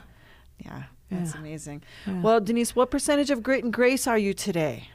[0.65, 1.41] Yeah, that's Yeah.
[1.41, 1.83] amazing.
[2.07, 2.21] Yeah.
[2.23, 4.89] Well, Denise, what percentage of grit and grace are you today?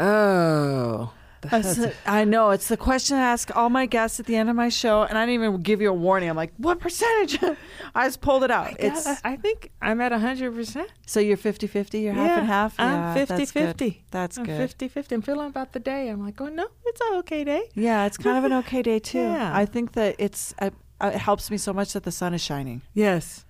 [0.00, 1.12] oh.
[1.50, 4.54] That's I know it's the question I ask all my guests at the end of
[4.56, 6.30] my show, and I didn't even give you a warning.
[6.30, 7.38] I'm like, what percentage?
[7.94, 8.66] I just pulled it out.
[8.68, 10.86] I, It's I think I'm at 100%.
[11.06, 12.74] so you're 50-50, you're half and half.
[12.78, 13.66] I'm yeah, 50 that's good.
[13.66, 14.04] 50.
[14.12, 14.58] That's I'm good.
[14.58, 15.14] 50 50.
[15.16, 16.08] I'm feeling about the day.
[16.08, 17.64] I'm like, oh, no, it's an okay day.
[17.74, 19.18] Yeah, it's kind of an okay day too.
[19.32, 19.50] Yeah.
[19.54, 20.70] I think that it's uh,
[21.02, 22.82] it helps me so much that the sun is shining.
[22.94, 23.44] Yes.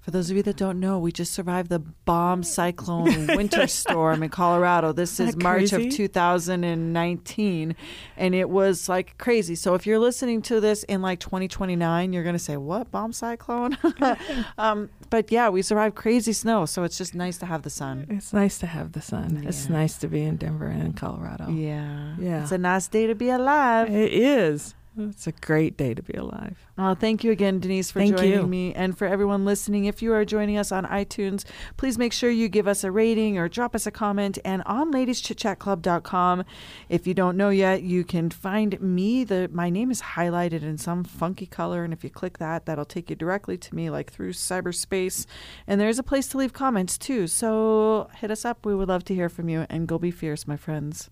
[0.00, 4.22] For those of you that don't know, we just survived the bomb cyclone winter storm
[4.22, 4.92] in Colorado.
[4.94, 7.76] This is March of 2019,
[8.16, 9.54] and it was like crazy.
[9.54, 13.12] So if you're listening to this in like 2029, you're going to say, "What bomb
[13.12, 13.76] cyclone?"
[14.58, 18.06] um, but yeah, we survived crazy snow, so it's just nice to have the sun.
[18.08, 19.44] It's nice to have the sun.
[19.46, 21.48] It's nice to be in Denver and in Colorado.
[21.50, 22.42] Yeah, Yeah.
[22.42, 23.90] it's a nice day to be alive.
[23.90, 24.74] It is.
[25.08, 26.58] It's a great day to be alive.
[26.76, 28.46] Uh, thank you again, Denise, for Thank joining you.
[28.46, 28.74] me.
[28.74, 31.44] And for everyone listening, if you are joining us on iTunes,
[31.76, 34.38] please make sure you give us a rating or drop us a comment.
[34.44, 36.44] And on ladieschitchatclub.com,
[36.88, 39.24] if you don't know yet, you can find me.
[39.24, 41.84] The My name is highlighted in some funky color.
[41.84, 45.26] And if you click that, that'll take you directly to me, like through cyberspace.
[45.66, 47.26] And there's a place to leave comments too.
[47.26, 48.66] So hit us up.
[48.66, 49.66] We would love to hear from you.
[49.68, 51.10] And go be fierce, my friends.